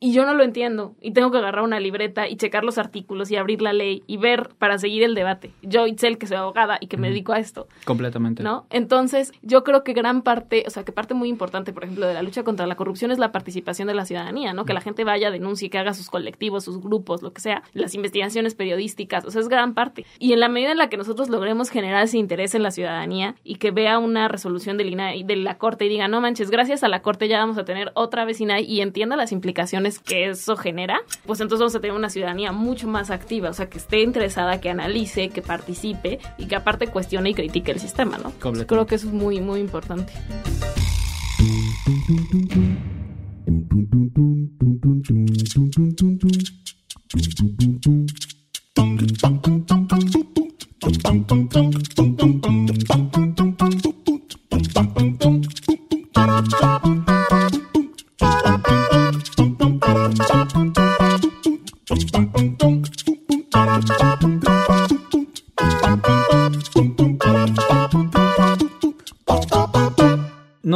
y 0.00 0.12
yo 0.12 0.26
no 0.26 0.34
lo 0.34 0.42
entiendo 0.42 0.94
y 1.00 1.12
tengo 1.12 1.30
que 1.30 1.38
agarrar 1.38 1.64
una 1.64 1.80
libreta 1.80 2.28
y 2.28 2.36
checar 2.36 2.64
los 2.64 2.78
artículos 2.78 3.30
y 3.30 3.36
abrir 3.36 3.62
la 3.62 3.72
ley 3.72 4.02
y 4.06 4.16
ver 4.16 4.50
para 4.58 4.73
seguir 4.78 5.02
el 5.02 5.14
debate. 5.14 5.52
Yo, 5.62 5.86
Itzel, 5.86 6.18
que 6.18 6.26
soy 6.26 6.36
abogada 6.36 6.78
y 6.80 6.86
que 6.86 6.96
me 6.96 7.08
dedico 7.08 7.32
a 7.32 7.38
esto. 7.38 7.68
Completamente. 7.84 8.42
¿No? 8.42 8.66
Entonces, 8.70 9.32
yo 9.42 9.64
creo 9.64 9.84
que 9.84 9.92
gran 9.92 10.22
parte, 10.22 10.64
o 10.66 10.70
sea, 10.70 10.84
que 10.84 10.92
parte 10.92 11.14
muy 11.14 11.28
importante, 11.28 11.72
por 11.72 11.84
ejemplo, 11.84 12.06
de 12.06 12.14
la 12.14 12.22
lucha 12.22 12.42
contra 12.42 12.66
la 12.66 12.76
corrupción 12.76 13.10
es 13.10 13.18
la 13.18 13.32
participación 13.32 13.88
de 13.88 13.94
la 13.94 14.04
ciudadanía, 14.04 14.52
¿no? 14.52 14.64
Que 14.64 14.72
la 14.72 14.80
gente 14.80 15.04
vaya, 15.04 15.30
denuncie, 15.30 15.70
que 15.70 15.78
haga 15.78 15.94
sus 15.94 16.10
colectivos, 16.10 16.64
sus 16.64 16.80
grupos, 16.80 17.22
lo 17.22 17.32
que 17.32 17.40
sea, 17.40 17.62
las 17.72 17.94
investigaciones 17.94 18.54
periodísticas, 18.54 19.24
o 19.24 19.30
sea, 19.30 19.40
es 19.40 19.48
gran 19.48 19.74
parte. 19.74 20.06
Y 20.18 20.32
en 20.32 20.40
la 20.40 20.48
medida 20.48 20.72
en 20.72 20.78
la 20.78 20.88
que 20.88 20.96
nosotros 20.96 21.28
logremos 21.28 21.70
generar 21.70 22.04
ese 22.04 22.18
interés 22.18 22.54
en 22.54 22.62
la 22.62 22.70
ciudadanía 22.70 23.34
y 23.44 23.56
que 23.56 23.70
vea 23.70 23.98
una 23.98 24.28
resolución 24.28 24.76
de, 24.76 25.24
de 25.24 25.36
la 25.36 25.58
Corte 25.58 25.86
y 25.86 25.88
diga, 25.88 26.08
no 26.08 26.20
manches, 26.20 26.50
gracias 26.50 26.82
a 26.82 26.88
la 26.88 27.02
Corte 27.02 27.28
ya 27.28 27.38
vamos 27.38 27.58
a 27.58 27.64
tener 27.64 27.92
otra 27.94 28.24
vecina 28.24 28.60
y 28.60 28.80
entienda 28.80 29.16
las 29.16 29.32
implicaciones 29.32 29.98
que 29.98 30.28
eso 30.28 30.56
genera, 30.56 31.00
pues 31.26 31.40
entonces 31.40 31.60
vamos 31.60 31.74
a 31.74 31.80
tener 31.80 31.96
una 31.96 32.10
ciudadanía 32.10 32.52
mucho 32.52 32.88
más 32.88 33.10
activa, 33.10 33.50
o 33.50 33.52
sea, 33.52 33.68
que 33.68 33.78
esté 33.78 34.02
interesada, 34.02 34.60
que 34.64 34.70
analice, 34.70 35.28
que 35.28 35.42
participe 35.42 36.18
y 36.38 36.46
que 36.46 36.56
aparte 36.56 36.86
cuestione 36.86 37.28
y 37.28 37.34
critique 37.34 37.70
el 37.70 37.80
sistema, 37.80 38.16
¿no? 38.16 38.32
Creo 38.40 38.86
que 38.86 38.94
eso 38.94 39.08
es 39.08 39.12
muy, 39.12 39.38
muy 39.42 39.60
importante. 39.60 40.14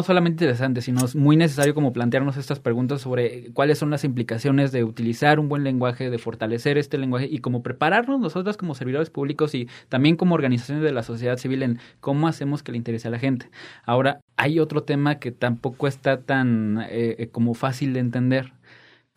Solamente 0.09 0.42
interesante, 0.42 0.81
sino 0.81 1.05
es 1.05 1.14
muy 1.14 1.37
necesario 1.37 1.75
como 1.75 1.92
plantearnos 1.92 2.38
estas 2.38 2.61
preguntas 2.61 3.03
sobre 3.03 3.53
cuáles 3.53 3.79
son 3.79 3.90
las 3.90 4.05
implicaciones 4.05 4.73
de 4.73 4.83
utilizar 4.83 5.38
un 5.38 5.51
buen 5.51 5.64
lenguaje, 5.64 6.09
de 6.09 6.16
fortalecer 6.16 6.79
este 6.79 6.97
lenguaje 6.97 7.29
y 7.31 7.40
como 7.40 7.62
prepararnos 7.62 8.18
nosotros 8.18 8.57
como 8.57 8.75
servidores 8.75 9.11
públicos 9.11 9.55
y 9.55 9.68
también 9.90 10.16
como 10.16 10.35
organizaciones 10.35 10.83
de 10.83 10.92
la 10.92 11.03
sociedad 11.03 11.37
civil 11.37 11.62
en 11.62 11.79
cómo 12.01 12.27
hacemos 12.27 12.62
que 12.62 12.73
le 12.73 12.79
interese 12.79 13.09
a 13.09 13.11
la 13.11 13.18
gente. 13.18 13.51
Ahora, 13.85 14.21
hay 14.37 14.61
otro 14.61 14.83
tema 14.83 15.16
que 15.16 15.31
tampoco 15.31 15.87
está 15.87 16.23
tan 16.23 16.81
eh, 16.88 17.16
eh, 17.18 17.29
como 17.29 17.53
fácil 17.53 17.92
de 17.92 18.01
entender 18.01 18.53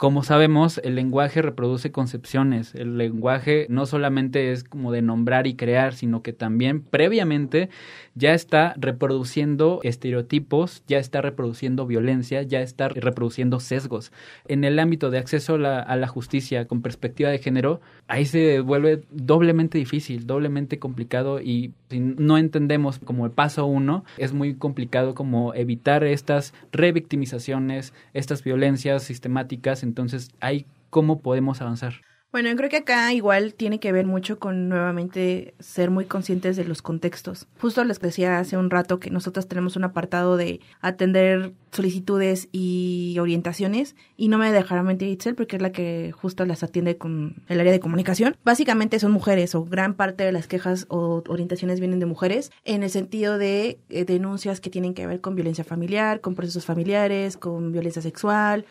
como 0.01 0.23
sabemos, 0.23 0.81
el 0.83 0.95
lenguaje 0.95 1.43
reproduce 1.43 1.91
concepciones. 1.91 2.73
El 2.73 2.97
lenguaje 2.97 3.67
no 3.69 3.85
solamente 3.85 4.51
es 4.51 4.63
como 4.63 4.91
de 4.91 5.03
nombrar 5.03 5.45
y 5.45 5.53
crear, 5.53 5.93
sino 5.93 6.23
que 6.23 6.33
también 6.33 6.81
previamente 6.81 7.69
ya 8.15 8.33
está 8.33 8.73
reproduciendo 8.77 9.79
estereotipos, 9.83 10.81
ya 10.87 10.97
está 10.97 11.21
reproduciendo 11.21 11.85
violencia, 11.85 12.41
ya 12.41 12.61
está 12.61 12.89
reproduciendo 12.89 13.59
sesgos. 13.59 14.11
En 14.47 14.63
el 14.63 14.79
ámbito 14.79 15.11
de 15.11 15.19
acceso 15.19 15.53
a 15.53 15.95
la, 15.95 16.07
justicia 16.07 16.65
con 16.65 16.81
perspectiva 16.81 17.29
de 17.29 17.37
género, 17.37 17.79
ahí 18.07 18.25
se 18.25 18.59
vuelve 18.61 19.03
doblemente 19.11 19.77
difícil, 19.77 20.25
doblemente 20.25 20.79
complicado 20.79 21.39
y 21.39 21.73
si 21.91 21.99
no 21.99 22.39
entendemos 22.39 22.97
como 22.97 23.25
el 23.25 23.31
paso 23.31 23.67
uno, 23.67 24.03
es 24.17 24.33
muy 24.33 24.55
complicado 24.55 25.13
como 25.13 25.53
evitar 25.53 26.03
estas 26.03 26.55
revictimizaciones, 26.71 27.93
estas 28.13 28.43
violencias 28.43 29.03
sistemáticas 29.03 29.83
entonces, 29.91 30.29
¿ahí 30.39 30.65
cómo 30.89 31.19
podemos 31.19 31.61
avanzar? 31.61 31.95
Bueno, 32.31 32.47
yo 32.47 32.55
creo 32.55 32.69
que 32.69 32.77
acá 32.77 33.11
igual 33.11 33.53
tiene 33.55 33.81
que 33.81 33.91
ver 33.91 34.05
mucho 34.05 34.39
con 34.39 34.69
nuevamente 34.69 35.53
ser 35.59 35.91
muy 35.91 36.05
conscientes 36.05 36.55
de 36.55 36.63
los 36.63 36.81
contextos. 36.81 37.45
Justo 37.59 37.83
les 37.83 37.99
decía 37.99 38.39
hace 38.39 38.55
un 38.55 38.69
rato 38.69 39.01
que 39.01 39.09
nosotros 39.09 39.49
tenemos 39.49 39.75
un 39.75 39.83
apartado 39.83 40.37
de 40.37 40.61
atender 40.79 41.51
solicitudes 41.73 42.47
y 42.53 43.17
orientaciones 43.19 43.97
y 44.15 44.29
no 44.29 44.37
me 44.37 44.49
dejará 44.53 44.81
mentir 44.81 45.09
Itzel 45.09 45.35
porque 45.35 45.57
es 45.57 45.61
la 45.61 45.73
que 45.73 46.13
justo 46.13 46.45
las 46.45 46.63
atiende 46.63 46.97
con 46.97 47.43
el 47.49 47.59
área 47.59 47.73
de 47.73 47.81
comunicación. 47.81 48.37
Básicamente 48.45 48.97
son 48.99 49.11
mujeres 49.11 49.53
o 49.53 49.65
gran 49.65 49.95
parte 49.95 50.23
de 50.23 50.31
las 50.31 50.47
quejas 50.47 50.85
o 50.87 51.23
orientaciones 51.27 51.81
vienen 51.81 51.99
de 51.99 52.05
mujeres 52.05 52.53
en 52.63 52.83
el 52.83 52.91
sentido 52.91 53.37
de 53.37 53.77
eh, 53.89 54.05
denuncias 54.05 54.61
que 54.61 54.69
tienen 54.69 54.93
que 54.93 55.05
ver 55.05 55.19
con 55.19 55.35
violencia 55.35 55.65
familiar, 55.65 56.21
con 56.21 56.35
procesos 56.35 56.63
familiares, 56.63 57.35
con 57.35 57.73
violencia 57.73 58.01
sexual 58.01 58.65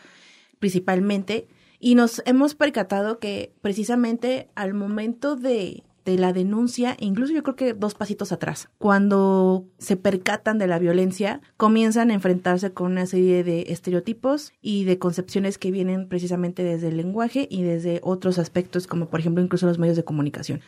principalmente, 0.61 1.49
y 1.81 1.96
nos 1.96 2.23
hemos 2.27 2.55
percatado 2.55 3.18
que 3.18 3.53
precisamente 3.61 4.49
al 4.55 4.75
momento 4.75 5.35
de 5.35 5.83
de 6.05 6.16
la 6.18 6.33
denuncia, 6.33 6.96
incluso 6.99 7.33
yo 7.33 7.42
creo 7.42 7.57
que 7.57 7.75
dos 7.75 7.94
pasitos 7.94 8.33
atrás. 8.33 8.68
Cuando 8.79 9.66
se 9.79 9.96
percatan 9.96 10.59
de 10.59 10.66
la 10.66 10.79
violencia, 10.79 11.40
comienzan 11.57 12.11
a 12.11 12.14
enfrentarse 12.14 12.73
con 12.73 12.92
una 12.92 13.07
serie 13.07 13.44
de 13.44 13.66
estereotipos 13.68 14.53
y 14.61 14.85
de 14.85 14.99
concepciones 14.99 15.59
que 15.59 15.70
vienen 15.70 16.09
precisamente 16.09 16.62
desde 16.62 16.88
el 16.88 16.96
lenguaje 16.96 17.46
y 17.51 17.62
desde 17.62 18.01
otros 18.03 18.38
aspectos, 18.38 18.87
como 18.87 19.09
por 19.09 19.20
ejemplo 19.20 19.42
incluso 19.42 19.66
los 19.66 19.79
medios 19.79 19.96
de 19.96 20.05
comunicación. 20.05 20.61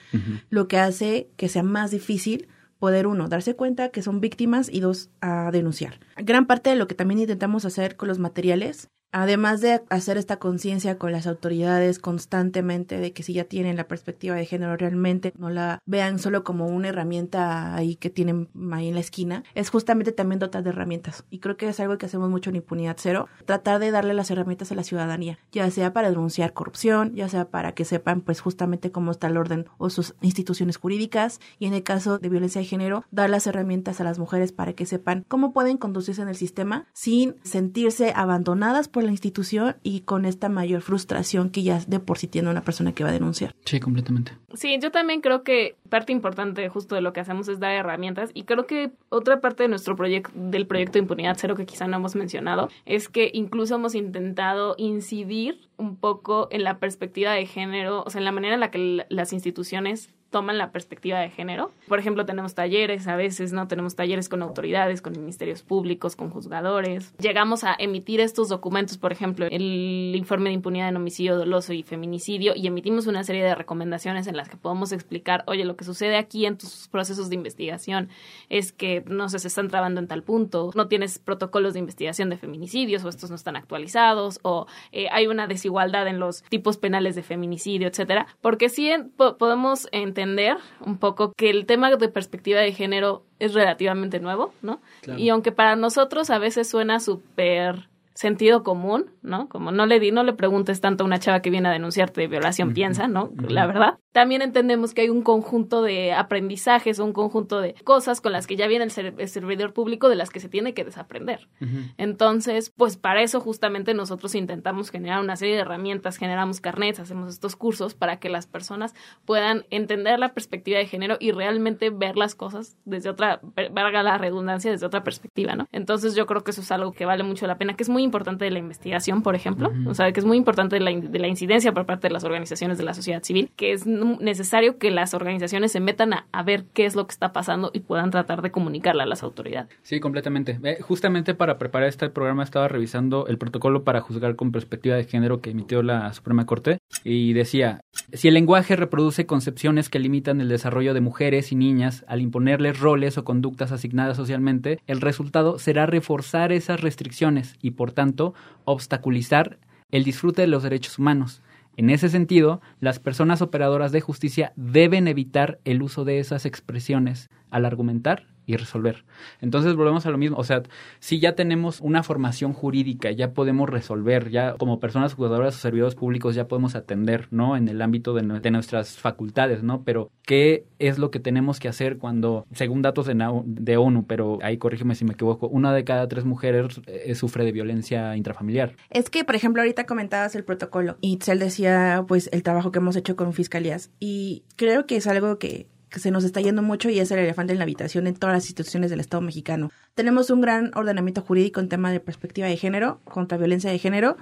Lo 0.51 0.69
que 0.69 0.79
hace 0.79 1.29
que 1.37 1.49
sea 1.49 1.63
más 1.63 1.91
difícil 1.91 2.49
poder 2.79 3.07
uno, 3.07 3.29
darse 3.29 3.55
cuenta 3.55 3.91
que 3.91 4.03
son 4.03 4.21
víctimas 4.21 4.69
y 4.69 4.81
dos, 4.81 5.09
a 5.21 5.51
denunciar. 5.53 6.01
Gran 6.17 6.47
parte 6.47 6.71
de 6.71 6.77
lo 6.77 6.89
que 6.89 6.97
también 6.97 7.21
intentamos 7.21 7.65
hacer 7.65 7.97
con 7.97 8.09
los 8.09 8.19
materiales 8.19 8.91
además 9.13 9.61
de 9.61 9.83
hacer 9.91 10.17
esta 10.17 10.39
conciencia 10.39 10.99
con 10.99 11.13
las 11.13 11.27
autoridades 11.27 11.99
constantemente 11.99 12.99
de 12.99 13.13
que 13.13 13.23
si 13.23 13.35
ya 13.35 13.45
tienen 13.45 13.77
la 13.77 13.87
perspectiva 13.87 14.35
de 14.35 14.47
género 14.47 14.77
realmente 14.77 15.33
no 15.39 15.51
la 15.51 15.81
vean 15.87 16.19
solo 16.19 16.45
como 16.45 16.67
una 16.67 16.89
herramienta 16.89 17.75
ahí 17.75 17.97
que 17.97 18.11
tienen 18.11 18.49
ahí 18.73 18.89
en 18.89 18.95
la 18.95 19.01
esquina, 19.01 19.45
es 19.55 19.71
justamente 19.71 20.13
también 20.13 20.39
dotar 20.39 20.63
de 20.63 20.71
herramientas. 20.71 21.25
Y 21.31 21.39
creo 21.39 21.57
que 21.57 21.69
es 21.69 21.79
algo 21.81 21.99
que 21.99 22.07
hacemos 22.07 22.31
mucho 22.31 22.51
en 22.51 22.57
Impunidad 22.57 22.97
Cero, 22.99 23.29
tratar 23.45 23.79
de 23.79 23.91
darle 23.91 24.15
las 24.15 24.31
herramientas 24.31 24.73
a 24.73 24.75
la 24.75 24.85
ciudadanía, 24.85 25.39
ya 25.53 25.71
sea 25.71 25.93
para 25.93 26.09
denunciar 26.09 26.53
corrupción, 26.55 27.15
ya 27.15 27.29
sea 27.29 27.51
para 27.51 27.73
que 27.73 27.85
sepan 27.85 28.23
pues 28.23 28.41
justamente 28.41 28.91
cómo 28.91 29.11
está 29.11 29.27
el 29.27 29.37
orden 29.37 29.67
o 29.79 29.91
sus 29.91 30.15
instituciones 30.23 30.79
jurídicas 30.79 31.41
y 31.59 31.67
en 31.67 31.75
el 31.75 31.83
caso 31.83 32.19
de 32.19 32.29
violencia 32.29 32.61
de 32.61 32.67
género, 32.67 33.05
dar 33.11 33.29
las 33.29 33.47
herramientas 33.47 34.01
a 34.01 34.05
las 34.05 34.19
mujeres 34.19 34.53
para 34.53 34.73
que 34.73 34.87
sepan 34.87 35.25
cómo 35.29 35.53
pueden 35.53 35.77
conducirse 35.77 36.23
en 36.23 36.29
el 36.29 36.37
sistema 36.37 36.87
sin 36.93 37.37
sentirse 37.43 38.13
abandonadas 38.17 38.89
por 38.89 39.02
la 39.03 39.11
institución 39.11 39.77
y 39.83 40.01
con 40.01 40.25
esta 40.25 40.49
mayor 40.49 40.83
frustración 40.83 41.51
que 41.51 41.63
ya 41.63 41.81
de 41.87 42.01
por 42.01 42.19
sí 42.19 42.27
tiene 42.27 42.51
una 42.51 42.63
persona 42.63 42.93
que 42.93 43.05
va 43.05 43.11
a 43.11 43.13
denunciar. 43.13 43.55
Sí, 43.65 43.81
completamente. 43.81 44.33
Sí, 44.55 44.79
yo 44.81 44.91
también 44.91 45.21
creo 45.21 45.43
que 45.43 45.77
parte 45.89 46.13
importante 46.13 46.69
justo 46.69 46.95
de 46.95 47.01
lo 47.01 47.13
que 47.13 47.21
hacemos 47.21 47.49
es 47.49 47.61
dar 47.61 47.73
herramientas 47.73 48.31
y 48.35 48.45
creo 48.45 48.67
que 48.67 48.93
otra 49.09 49.41
parte 49.41 49.65
de 49.65 49.69
nuestro 49.69 49.97
proyecto, 49.97 50.31
del 50.35 50.67
proyecto 50.67 50.95
de 50.95 51.01
Impunidad 51.01 51.37
Cero 51.39 51.55
que 51.57 51.67
quizá 51.67 51.87
no 51.87 51.97
hemos 51.97 52.15
mencionado, 52.15 52.69
es 52.87 53.09
que 53.09 53.31
incluso 53.33 53.75
hemos 53.75 53.95
intentado 53.95 54.75
incidir 54.79 55.69
un 55.77 55.97
poco 55.97 56.49
en 56.51 56.65
la 56.65 56.79
perspectiva 56.79 57.33
de 57.33 57.47
género, 57.47 58.03
o 58.05 58.11
sea, 58.11 58.21
en 58.21 58.25
la 58.25 58.33
manera 58.33 58.55
en 58.55 58.61
la 58.61 58.71
que 58.71 59.07
las 59.09 59.33
instituciones 59.33 60.11
toman 60.33 60.59
la 60.59 60.73
perspectiva 60.73 61.21
de 61.21 61.31
género. 61.31 61.71
Por 61.87 62.01
ejemplo, 62.01 62.27
tenemos 62.27 62.55
talleres 62.55 63.07
a 63.07 63.15
veces, 63.15 63.53
¿no? 63.53 63.69
Tenemos 63.69 63.95
talleres 63.95 64.29
con 64.29 64.43
autoridades, 64.43 65.03
con 65.03 65.13
ministerios 65.13 65.63
públicos, 65.63 66.17
con 66.17 66.31
juzgadores. 66.31 67.15
Llegamos 67.19 67.63
a 67.63 67.77
emitir 67.79 68.21
estos 68.21 68.49
documentos, 68.49 68.99
por 68.99 69.13
ejemplo, 69.13 69.47
el 69.49 70.15
informe 70.17 70.49
de 70.49 70.55
impunidad 70.55 70.89
en 70.89 70.97
homicidio 70.97 71.37
doloso 71.37 71.75
y 71.75 71.83
feminicidio, 71.83 72.55
y 72.57 72.67
emitimos 72.67 73.07
una 73.07 73.23
serie 73.23 73.45
de 73.45 73.55
recomendaciones 73.55 74.27
en 74.27 74.37
las 74.37 74.49
que 74.49 74.57
podemos 74.57 74.91
explicar, 74.93 75.45
oye, 75.47 75.65
lo 75.65 75.77
que 75.77 75.85
sucede 75.85 76.17
aquí 76.17 76.47
en 76.47 76.57
tus 76.57 76.89
procesos 76.89 77.29
de 77.29 77.37
investigación 77.37 78.09
es 78.49 78.73
que, 78.73 79.05
no 79.07 79.29
sé, 79.29 79.39
se 79.39 79.49
están 79.49 79.69
trabando 79.69 80.01
en 80.01 80.09
tal 80.09 80.23
punto, 80.23 80.71
no 80.75 80.89
tienes 80.89 81.19
protocolos 81.19 81.75
de 81.75 81.81
investigación 81.81 82.31
de 82.31 82.39
feminicidios 82.39 83.05
o 83.05 83.11
estos 83.11 83.29
no 83.29 83.37
están 83.37 83.57
actualizados, 83.57 84.41
o 84.43 84.67
eh, 84.93 85.09
hay 85.13 85.27
una 85.27 85.47
desigualdad 85.47 86.09
en 86.09 86.19
los 86.19 86.43
tipos 86.45 86.79
penales 86.79 87.15
de 87.17 87.23
feminicidio, 87.23 87.87
etcétera, 87.87 88.27
porque 88.41 88.71
sí 88.71 88.91
podemos 89.39 89.89
entender 89.93 90.22
entender 90.23 90.57
un 90.81 90.99
poco 90.99 91.33
que 91.33 91.51
el 91.51 91.67
tema 91.67 91.91
de 91.91 92.09
perspectiva 92.09 92.61
de 92.61 92.73
género 92.73 93.25
es 93.39 93.55
relativamente 93.55 94.21
nuevo, 94.21 94.53
¿no? 94.63 94.81
Y 95.17 95.29
aunque 95.29 95.53
para 95.53 95.77
nosotros 95.77 96.31
a 96.31 96.39
veces 96.39 96.69
suena 96.69 97.01
súper 97.01 97.89
sentido 98.15 98.63
común, 98.63 99.11
¿no? 99.23 99.49
Como 99.49 99.73
no 99.73 99.87
le 99.87 99.99
di, 99.99 100.13
no 100.13 100.23
le 100.23 100.33
preguntes 100.33 100.81
tanto 100.81 101.05
a 101.05 101.07
una 101.07 101.19
chava 101.19 101.41
que 101.41 101.51
viene 101.51 101.69
a 101.69 101.73
denunciarte 101.73 102.21
de 102.21 102.29
violación, 102.29 102.73
piensa, 102.73 103.09
¿no? 103.09 103.31
La 103.49 103.67
verdad. 103.67 103.99
También 104.13 104.43
entendemos 104.43 104.95
que 104.95 105.03
hay 105.03 105.09
un 105.09 105.23
conjunto 105.23 105.83
de 105.83 106.13
aprendizajes, 106.13 106.99
un 106.99 107.13
conjunto 107.13 107.61
de 107.61 107.75
cosas 107.85 108.21
con 108.21 108.33
las 108.33 108.47
que 108.47 108.57
ya 108.57 108.67
viene 108.67 108.85
el, 108.85 109.29
servidor 109.29 109.73
público 109.73 110.09
de 110.09 110.17
las 110.17 110.31
que 110.31 110.41
se 110.41 110.49
tiene 110.49 110.75
que 110.75 110.85
desaprender. 110.85 111.49
Entonces, 111.97 112.71
pues 112.77 112.97
para 112.97 113.23
eso 113.23 113.41
justamente 113.41 113.95
nosotros 113.95 114.35
intentamos 114.35 114.91
generar 114.91 115.21
una 115.21 115.37
serie 115.37 115.55
de 115.55 115.63
herramientas, 115.63 116.17
generamos 116.17 116.61
carnets, 116.61 117.01
hacemos 117.01 117.33
estos 117.33 117.57
cursos 117.57 117.95
para 117.95 118.19
que 118.19 118.29
las 118.29 118.47
personas 118.47 118.95
puedan 119.25 119.65
entender 119.71 120.19
la 120.19 120.35
perspectiva 120.35 120.79
de 120.79 120.87
género 120.87 121.17
y 121.19 121.33
realmente 121.33 121.91
ver 121.91 122.17
las 122.17 122.35
cosas 122.35 122.77
desde 122.85 123.09
otra, 123.09 123.41
valga 123.71 124.03
la 124.03 124.19
redundancia, 124.19 124.71
desde 124.71 124.87
otra 124.87 125.05
perspectiva, 125.05 125.55
¿no? 125.55 125.69
Entonces 125.73 126.15
yo 126.15 126.27
creo 126.27 126.45
que 126.45 126.51
eso 126.51 126.61
es 126.61 126.71
algo 126.71 126.93
que 126.93 127.07
vale 127.07 127.23
mucho 127.25 127.47
la 127.47 127.57
pena, 127.57 127.75
que 127.75 127.83
es 127.83 127.89
muy 127.89 128.03
importante 128.03 128.45
de 128.45 128.51
la 128.51 128.59
investigación, 128.59 129.23
por 129.23 129.35
ejemplo, 129.35 129.73
o 129.87 129.95
sea, 129.95 130.13
que 130.13 130.21
es 130.21 130.27
muy 130.27 130.37
importante 130.37 130.77
de 130.77 130.81
la, 130.81 130.91
de 130.93 131.19
la, 131.19 131.29
incidencia 131.29 131.73
por 131.73 131.87
parte 131.87 132.09
de 132.09 132.13
las 132.13 132.25
organizaciones 132.25 132.77
de 132.77 132.85
la 132.85 132.95
sociedad 132.95 133.23
civil, 133.23 133.51
que 133.57 133.73
es 133.73 133.87
necesario 134.05 134.79
que 134.79 134.91
las 134.91 135.15
organizaciones 135.15 135.73
se 135.73 135.81
metan 135.81 136.13
a, 136.15 136.43
ver 136.43 136.65
qué 136.73 136.87
es 136.87 136.97
lo 136.97 137.07
que 137.07 137.13
está 137.13 137.33
pasando 137.33 137.71
y 137.73 137.81
puedan 137.81 138.11
tratar 138.11 138.43
de 138.43 138.51
comunicarla 138.51 139.05
a 139.05 139.07
las 139.07 139.23
autoridades. 139.23 139.71
Sí, 139.83 140.01
completamente. 140.01 140.59
Eh, 140.65 140.79
justamente 140.81 141.35
para 141.35 141.59
preparar 141.59 141.89
este 141.89 142.09
programa 142.11 142.43
estaba 142.43 142.69
revisando 142.69 143.27
el 143.29 143.39
protocolo 143.39 143.85
para 143.85 144.01
juzgar 144.01 144.35
con 144.35 144.51
perspectiva 144.51 144.97
de 144.97 145.05
género 145.05 145.41
que 145.41 145.51
emitió 145.51 145.83
la 145.83 146.13
Suprema 146.13 146.47
Corte 146.47 146.79
y 147.05 147.33
decía, 147.33 147.81
si 148.13 148.29
el 148.29 148.35
lenguaje 148.35 148.77
reproduce 148.77 149.27
concepciones 149.27 149.89
que 149.89 149.99
limitan 149.99 150.41
el 150.41 150.49
desarrollo 150.49 150.95
de 150.95 151.01
mujeres 151.01 151.53
y 151.53 151.57
niñas 151.57 152.05
al 152.09 152.21
imponerles 152.21 152.81
roles 152.81 153.19
o 153.19 153.25
conductas 153.25 153.73
asignadas 153.73 154.17
socialmente, 154.17 154.81
el 154.87 155.01
resultado 155.01 155.59
será 155.59 155.87
reforzar 155.87 156.53
esas 156.53 156.81
restricciones 156.81 157.57
y 157.63 157.73
por 157.73 157.93
tanto, 157.93 158.35
obstaculizar 158.65 159.59
el 159.91 160.05
disfrute 160.05 160.43
de 160.43 160.49
los 160.49 160.63
derechos 160.63 160.99
humanos. 160.99 161.43
En 161.77 161.91
ese 161.91 162.09
sentido, 162.09 162.61
las 162.81 162.99
personas 162.99 163.41
operadoras 163.43 163.93
de 163.93 164.01
justicia 164.01 164.53
deben 164.57 165.09
evitar 165.09 165.59
el 165.65 165.83
uso 165.83 166.05
de 166.05 166.19
esas 166.19 166.45
expresiones 166.45 167.31
al 167.51 167.65
argumentar 167.65 168.32
y 168.47 168.57
resolver. 168.57 169.05
Entonces 169.41 169.75
volvemos 169.75 170.07
a 170.07 170.11
lo 170.11 170.19
mismo, 170.19 170.37
o 170.37 170.45
sea, 170.45 170.63
si 170.99 171.21
ya 171.21 171.35
tenemos 171.35 171.81
una 171.81 172.03
formación 172.03 172.53
jurídica, 172.53 173.11
ya 173.11 173.33
podemos 173.33 173.69
resolver, 173.69 174.31
ya 174.31 174.55
como 174.55 174.81
personas 174.81 175.15
jugadoras 175.15 175.57
o 175.57 175.59
servidores 175.59 175.95
públicos 175.95 176.35
ya 176.35 176.49
podemos 176.49 176.75
atender, 176.75 177.29
¿no? 177.31 177.57
En 177.57 177.69
el 177.69 177.81
ámbito 177.83 178.15
de, 178.15 178.23
nuestras 178.23 178.99
facultades, 178.99 179.63
¿no? 179.63 179.83
Pero, 179.85 180.11
¿qué 180.23 180.67
es 180.79 180.99
lo 180.99 181.11
que 181.11 181.21
tenemos 181.21 181.61
que 181.61 181.69
hacer 181.69 181.99
cuando, 181.99 182.47
según 182.53 182.83
datos 182.83 183.07
de, 183.07 183.15
de 183.45 183.77
ONU, 183.77 184.07
pero 184.07 184.39
ahí 184.43 184.59
corrígeme 184.59 184.95
si 184.95 185.05
me 185.05 185.15
equivoco, 185.15 185.49
una 185.49 185.73
de 185.73 185.85
cada 185.85 186.09
tres 186.09 186.25
mujeres 186.25 186.81
eh, 186.87 187.15
sufre 187.15 187.45
de 187.45 187.53
violencia 187.53 188.17
intrafamiliar? 188.17 188.75
Es 188.91 189.11
que, 189.11 189.25
por 189.25 189.35
ejemplo, 189.35 189.63
ahorita 189.63 189.85
comentabas 189.87 190.35
el 190.35 190.45
protocolo 190.45 190.97
y 191.01 191.13
Itzel 191.13 191.39
decía, 191.39 192.05
pues, 192.09 192.29
el 192.33 192.43
trabajo 192.43 192.73
que 192.73 192.79
hemos 192.79 192.97
hecho 192.97 193.17
con 193.17 193.33
fiscalías 193.33 193.91
y 194.01 194.43
creo 194.57 194.87
que 194.87 194.97
es 194.97 195.07
algo 195.07 195.39
que 195.39 195.67
que 195.93 196.01
se 196.01 196.11
nos 196.11 196.25
está 196.25 196.41
yendo 196.41 196.63
mucho 196.63 196.89
y 196.91 196.99
es 196.99 197.11
el 197.11 197.19
elefante 197.19 197.53
en 197.53 197.59
la 197.59 197.65
habitación 197.65 198.07
en 198.07 198.15
todas 198.15 198.35
las 198.35 198.45
instituciones 198.45 198.91
del 198.91 198.99
Estado 198.99 199.21
mexicano. 199.21 199.71
Tenemos 199.95 200.31
un 200.31 200.41
gran 200.41 200.73
ordenamiento 200.75 201.21
jurídico 201.21 201.61
en 201.61 201.69
tema 201.69 201.93
de 201.93 202.01
perspectiva 202.01 202.49
de 202.49 202.57
género, 202.57 203.01
contra 203.05 203.37
violencia 203.39 203.71
de 203.71 203.79
género, 203.79 204.17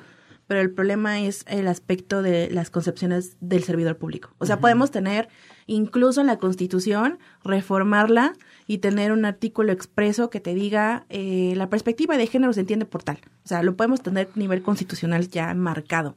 pero 0.49 0.61
el 0.61 0.73
problema 0.73 1.21
es 1.21 1.45
el 1.47 1.69
aspecto 1.69 2.23
de 2.23 2.51
las 2.51 2.71
concepciones 2.71 3.37
del 3.41 3.63
servidor 3.63 3.97
público. 3.97 4.35
O 4.39 4.47
sea, 4.47 4.59
podemos 4.59 4.91
tener 4.91 5.29
incluso 5.71 6.21
en 6.21 6.27
la 6.27 6.39
Constitución, 6.39 7.19
reformarla 7.45 8.33
y 8.67 8.79
tener 8.79 9.13
un 9.13 9.25
artículo 9.25 9.73
expreso 9.73 10.29
que 10.29 10.41
te 10.41 10.53
diga 10.53 11.05
eh, 11.09 11.55
la 11.57 11.69
perspectiva 11.69 12.17
de 12.17 12.27
género 12.27 12.53
se 12.53 12.61
entiende 12.61 12.87
por 12.87 13.05
tal. 13.05 13.19
O 13.45 13.49
sea, 13.49 13.63
lo 13.63 13.77
podemos 13.77 14.03
tener 14.03 14.29
a 14.35 14.39
nivel 14.39 14.63
constitucional 14.63 15.29
ya 15.29 15.55
marcado. 15.55 16.17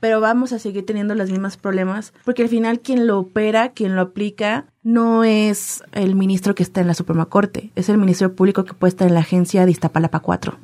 Pero 0.00 0.20
vamos 0.20 0.52
a 0.52 0.58
seguir 0.58 0.86
teniendo 0.86 1.14
los 1.14 1.30
mismos 1.30 1.58
problemas 1.58 2.14
porque 2.24 2.42
al 2.42 2.48
final 2.48 2.80
quien 2.80 3.06
lo 3.06 3.18
opera, 3.18 3.72
quien 3.72 3.94
lo 3.94 4.00
aplica, 4.00 4.66
no 4.82 5.22
es 5.22 5.82
el 5.92 6.14
ministro 6.14 6.54
que 6.54 6.62
está 6.62 6.80
en 6.80 6.86
la 6.86 6.94
Suprema 6.94 7.26
Corte, 7.26 7.72
es 7.74 7.90
el 7.90 7.98
Ministerio 7.98 8.34
Público 8.34 8.64
que 8.64 8.74
puede 8.74 8.88
estar 8.88 9.06
en 9.06 9.14
la 9.14 9.20
agencia 9.20 9.66
de 9.66 9.70
Iztapalapa 9.70 10.20
4. 10.20 10.58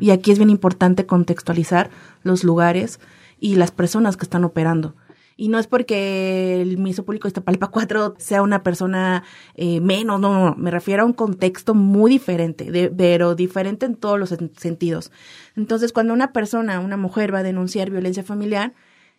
Y 0.00 0.10
aquí 0.10 0.32
es 0.32 0.38
bien 0.38 0.50
importante 0.50 1.06
contextualizar 1.06 1.88
los 2.22 2.44
lugares 2.44 3.00
y 3.38 3.54
las 3.54 3.70
personas 3.70 4.18
que 4.18 4.24
están 4.24 4.44
operando. 4.44 4.94
Y 5.40 5.48
no 5.48 5.58
es 5.58 5.66
porque 5.66 6.60
el 6.60 6.76
Ministerio 6.76 7.06
Público 7.06 7.26
de 7.26 7.30
Iztapalapa 7.30 7.68
4 7.68 8.16
sea 8.18 8.42
una 8.42 8.62
persona 8.62 9.24
eh, 9.54 9.80
menos, 9.80 10.20
no, 10.20 10.50
no, 10.50 10.54
me 10.54 10.70
refiero 10.70 11.02
a 11.02 11.06
un 11.06 11.14
contexto 11.14 11.74
muy 11.74 12.10
diferente, 12.10 12.70
de, 12.70 12.90
pero 12.90 13.34
diferente 13.34 13.86
en 13.86 13.94
todos 13.94 14.18
los 14.18 14.36
sentidos. 14.58 15.10
Entonces, 15.56 15.94
cuando 15.94 16.12
una 16.12 16.34
persona, 16.34 16.78
una 16.78 16.98
mujer 16.98 17.32
va 17.32 17.38
a 17.38 17.42
denunciar 17.42 17.88
violencia 17.88 18.22
familiar, 18.22 18.74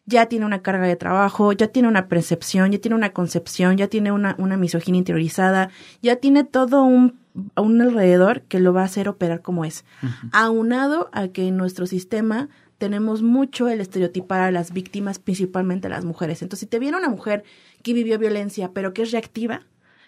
ya 0.06 0.28
tiene 0.28 0.46
una 0.46 0.62
carga 0.62 0.86
de 0.86 0.96
trabajo, 0.96 1.54
ya 1.54 1.70
tiene 1.70 1.88
una 1.88 2.08
percepción, 2.08 2.72
ya 2.72 2.78
tiene 2.78 2.94
una 2.94 3.14
concepción, 3.14 3.78
ya 3.78 3.88
tiene 3.88 4.12
una, 4.12 4.36
una 4.38 4.58
misoginia 4.58 5.00
interiorizada, 5.00 5.72
ya 6.04 6.18
tiene 6.18 6.44
todo 6.44 6.84
un, 6.84 7.20
un 7.56 7.82
alrededor 7.82 8.44
que 8.44 8.60
lo 8.60 8.74
va 8.74 8.82
a 8.82 8.86
hacer 8.86 9.10
operar 9.10 9.42
como 9.42 9.66
es. 9.66 9.86
Aunado 10.34 11.10
a 11.14 11.30
que 11.30 11.50
nuestro 11.50 11.88
sistema 11.88 12.50
tenemos 12.82 13.22
mucho 13.22 13.70
el 13.70 13.80
estereotipar 13.80 14.42
a 14.42 14.50
las 14.50 14.74
víctimas, 14.74 15.20
principalmente 15.20 15.86
a 15.86 15.92
las 15.92 16.04
mujeres. 16.04 16.42
Entonces, 16.42 16.62
si 16.62 16.66
te 16.66 16.80
viene 16.80 16.98
una 16.98 17.10
mujer 17.10 17.44
que 17.84 17.94
vivió 17.94 18.18
violencia, 18.18 18.72
pero 18.74 18.92
que 18.92 19.04
es 19.04 19.12
reactiva, 19.12 19.62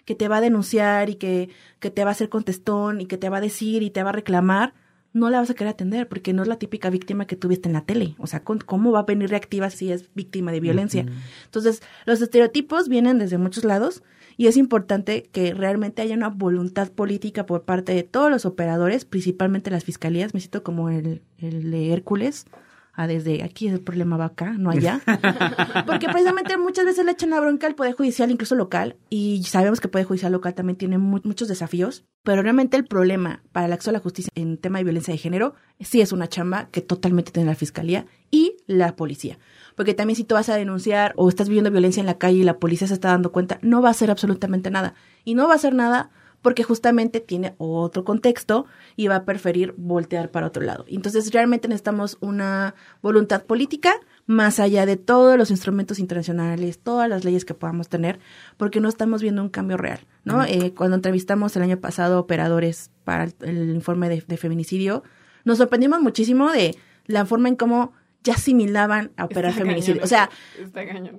que 0.06 0.16
te 0.16 0.28
va 0.28 0.38
a 0.38 0.42
denunciar 0.42 1.12
y 1.12 1.14
que, 1.14 1.50
que 1.80 1.92
te 1.92 2.04
va 2.04 2.10
a 2.10 2.14
hacer 2.14 2.30
contestón 2.30 3.00
y 3.00 3.06
que 3.06 3.20
te 3.20 3.30
va 3.30 3.38
a 3.38 3.42
decir 3.42 3.84
y 3.84 3.92
te 3.92 4.02
va 4.02 4.10
a 4.10 4.14
reclamar, 4.14 4.74
no 5.14 5.30
la 5.30 5.40
vas 5.40 5.52
a 5.52 5.54
querer 5.54 5.74
atender 5.74 6.10
porque 6.10 6.34
no 6.34 6.42
es 6.42 6.48
la 6.48 6.58
típica 6.58 6.90
víctima 6.90 7.28
que 7.28 7.36
tuviste 7.36 7.70
en 7.70 7.74
la 7.74 7.86
tele. 7.86 8.16
O 8.18 8.26
sea, 8.26 8.44
¿cómo 8.44 8.92
va 8.92 9.02
a 9.02 9.04
venir 9.04 9.30
reactiva 9.30 9.70
si 9.70 9.92
es 9.92 10.10
víctima 10.16 10.52
de 10.52 10.60
violencia? 10.60 11.06
Entonces, 11.46 11.84
los 12.08 12.24
estereotipos 12.24 12.90
vienen 12.90 13.20
desde 13.20 13.38
muchos 13.38 13.66
lados 13.66 14.02
y 14.38 14.48
es 14.48 14.58
importante 14.58 15.30
que 15.32 15.54
realmente 15.54 16.02
haya 16.02 16.16
una 16.16 16.30
voluntad 16.30 16.92
política 16.92 17.46
por 17.46 17.64
parte 17.64 17.94
de 17.94 18.04
todos 18.04 18.32
los 18.32 18.46
operadores, 18.46 19.06
principalmente 19.06 19.72
las 19.72 19.84
fiscalías. 19.84 20.34
Me 20.34 20.40
siento 20.40 20.64
como 20.64 20.90
el, 20.90 21.22
el 21.38 21.72
de 21.72 21.94
Hércules, 21.94 22.46
a 22.94 23.08
desde 23.08 23.44
aquí 23.44 23.68
el 23.68 23.82
problema 23.82 24.18
va 24.18 24.26
acá, 24.26 24.54
no 24.54 24.70
allá. 24.70 25.02
Porque 25.86 26.08
precisamente 26.08 26.58
muchas 26.58 26.86
veces 26.86 27.04
le 27.04 27.12
echan 27.12 27.32
la 27.32 27.40
bronca 27.40 27.66
al 27.66 27.76
Poder 27.76 27.94
Judicial, 27.94 28.30
incluso 28.30 28.56
local, 28.56 28.98
y 29.10 29.44
sabemos 29.44 29.80
que 29.80 29.88
el 29.88 29.92
Poder 29.92 30.06
Judicial 30.06 30.32
local 30.32 30.54
también 30.54 30.78
tiene 30.78 31.00
muchos 31.00 31.48
desafíos, 31.48 32.06
pero 32.24 32.44
realmente 32.44 32.78
el 32.78 32.86
problema 32.86 33.42
para 33.52 33.66
el 33.66 33.74
acceso 33.74 33.90
a 33.90 33.94
la 33.94 34.00
justicia 34.00 34.32
en 34.36 34.58
tema 34.58 34.78
de 34.78 34.84
violencia 34.84 35.12
de 35.12 35.18
género 35.18 35.56
sí 35.80 36.02
es 36.02 36.12
una 36.12 36.30
chamba 36.30 36.70
que 36.70 36.82
totalmente 36.82 37.32
tiene 37.32 37.50
la 37.50 37.56
Fiscalía 37.56 38.06
y 38.30 38.58
la 38.68 38.96
policía. 38.96 39.40
Porque 39.76 39.96
también 39.96 40.16
si 40.16 40.24
tú 40.24 40.36
vas 40.36 40.50
a 40.50 40.56
denunciar 40.56 41.14
o 41.16 41.28
estás 41.30 41.50
viviendo 41.50 41.72
violencia 41.72 42.00
en 42.00 42.06
la 42.06 42.20
calle 42.20 42.38
y 42.38 42.44
la 42.44 42.60
policía 42.60 42.88
se 42.88 42.94
está 42.94 43.10
dando 43.10 43.32
cuenta, 43.32 43.58
no 43.64 43.82
va 43.82 43.90
a 43.90 43.92
hacer 43.92 44.12
absolutamente 44.12 44.70
nada. 44.70 44.94
Y 45.26 45.34
no 45.34 45.48
va 45.48 45.54
a 45.54 45.56
hacer 45.56 45.74
nada 45.74 46.12
porque 46.44 46.64
justamente 46.64 47.22
tiene 47.22 47.56
otro 47.58 48.04
contexto 48.04 48.68
y 48.96 49.08
va 49.08 49.16
a 49.16 49.26
preferir 49.26 49.74
voltear 49.78 50.30
para 50.30 50.46
otro 50.46 50.62
lado. 50.62 50.86
Entonces 50.88 51.32
realmente 51.32 51.68
necesitamos 51.68 52.18
una 52.20 52.76
voluntad 53.02 53.46
política 53.46 53.96
más 54.28 54.60
allá 54.60 54.86
de 54.86 54.98
todos 54.98 55.38
los 55.38 55.50
instrumentos 55.50 55.98
internacionales, 55.98 56.80
todas 56.80 57.10
las 57.10 57.24
leyes 57.24 57.46
que 57.46 57.56
podamos 57.56 57.90
tener, 57.90 58.20
porque 58.58 58.80
no 58.80 58.90
estamos 58.90 59.22
viendo 59.22 59.42
un 59.42 59.50
cambio 59.50 59.78
real, 59.78 60.02
¿no? 60.24 60.44
Eh, 60.44 60.74
cuando 60.76 60.96
entrevistamos 60.96 61.56
el 61.56 61.64
año 61.64 61.80
pasado 61.80 62.20
operadores 62.20 62.92
para 63.04 63.30
el, 63.42 63.74
informe 63.74 64.10
de, 64.10 64.24
de 64.28 64.38
feminicidio, 64.38 65.04
nos 65.46 65.58
sorprendimos 65.58 66.02
muchísimo 66.02 66.52
de 66.52 66.78
la 67.06 67.26
forma 67.26 67.50
en 67.50 67.56
cómo 67.56 67.94
ya 68.24 68.34
asimilaban 68.34 69.12
a 69.18 69.26
operar 69.26 69.54
feminicidio. 69.54 70.04
o 70.04 70.08
sea, 70.08 70.30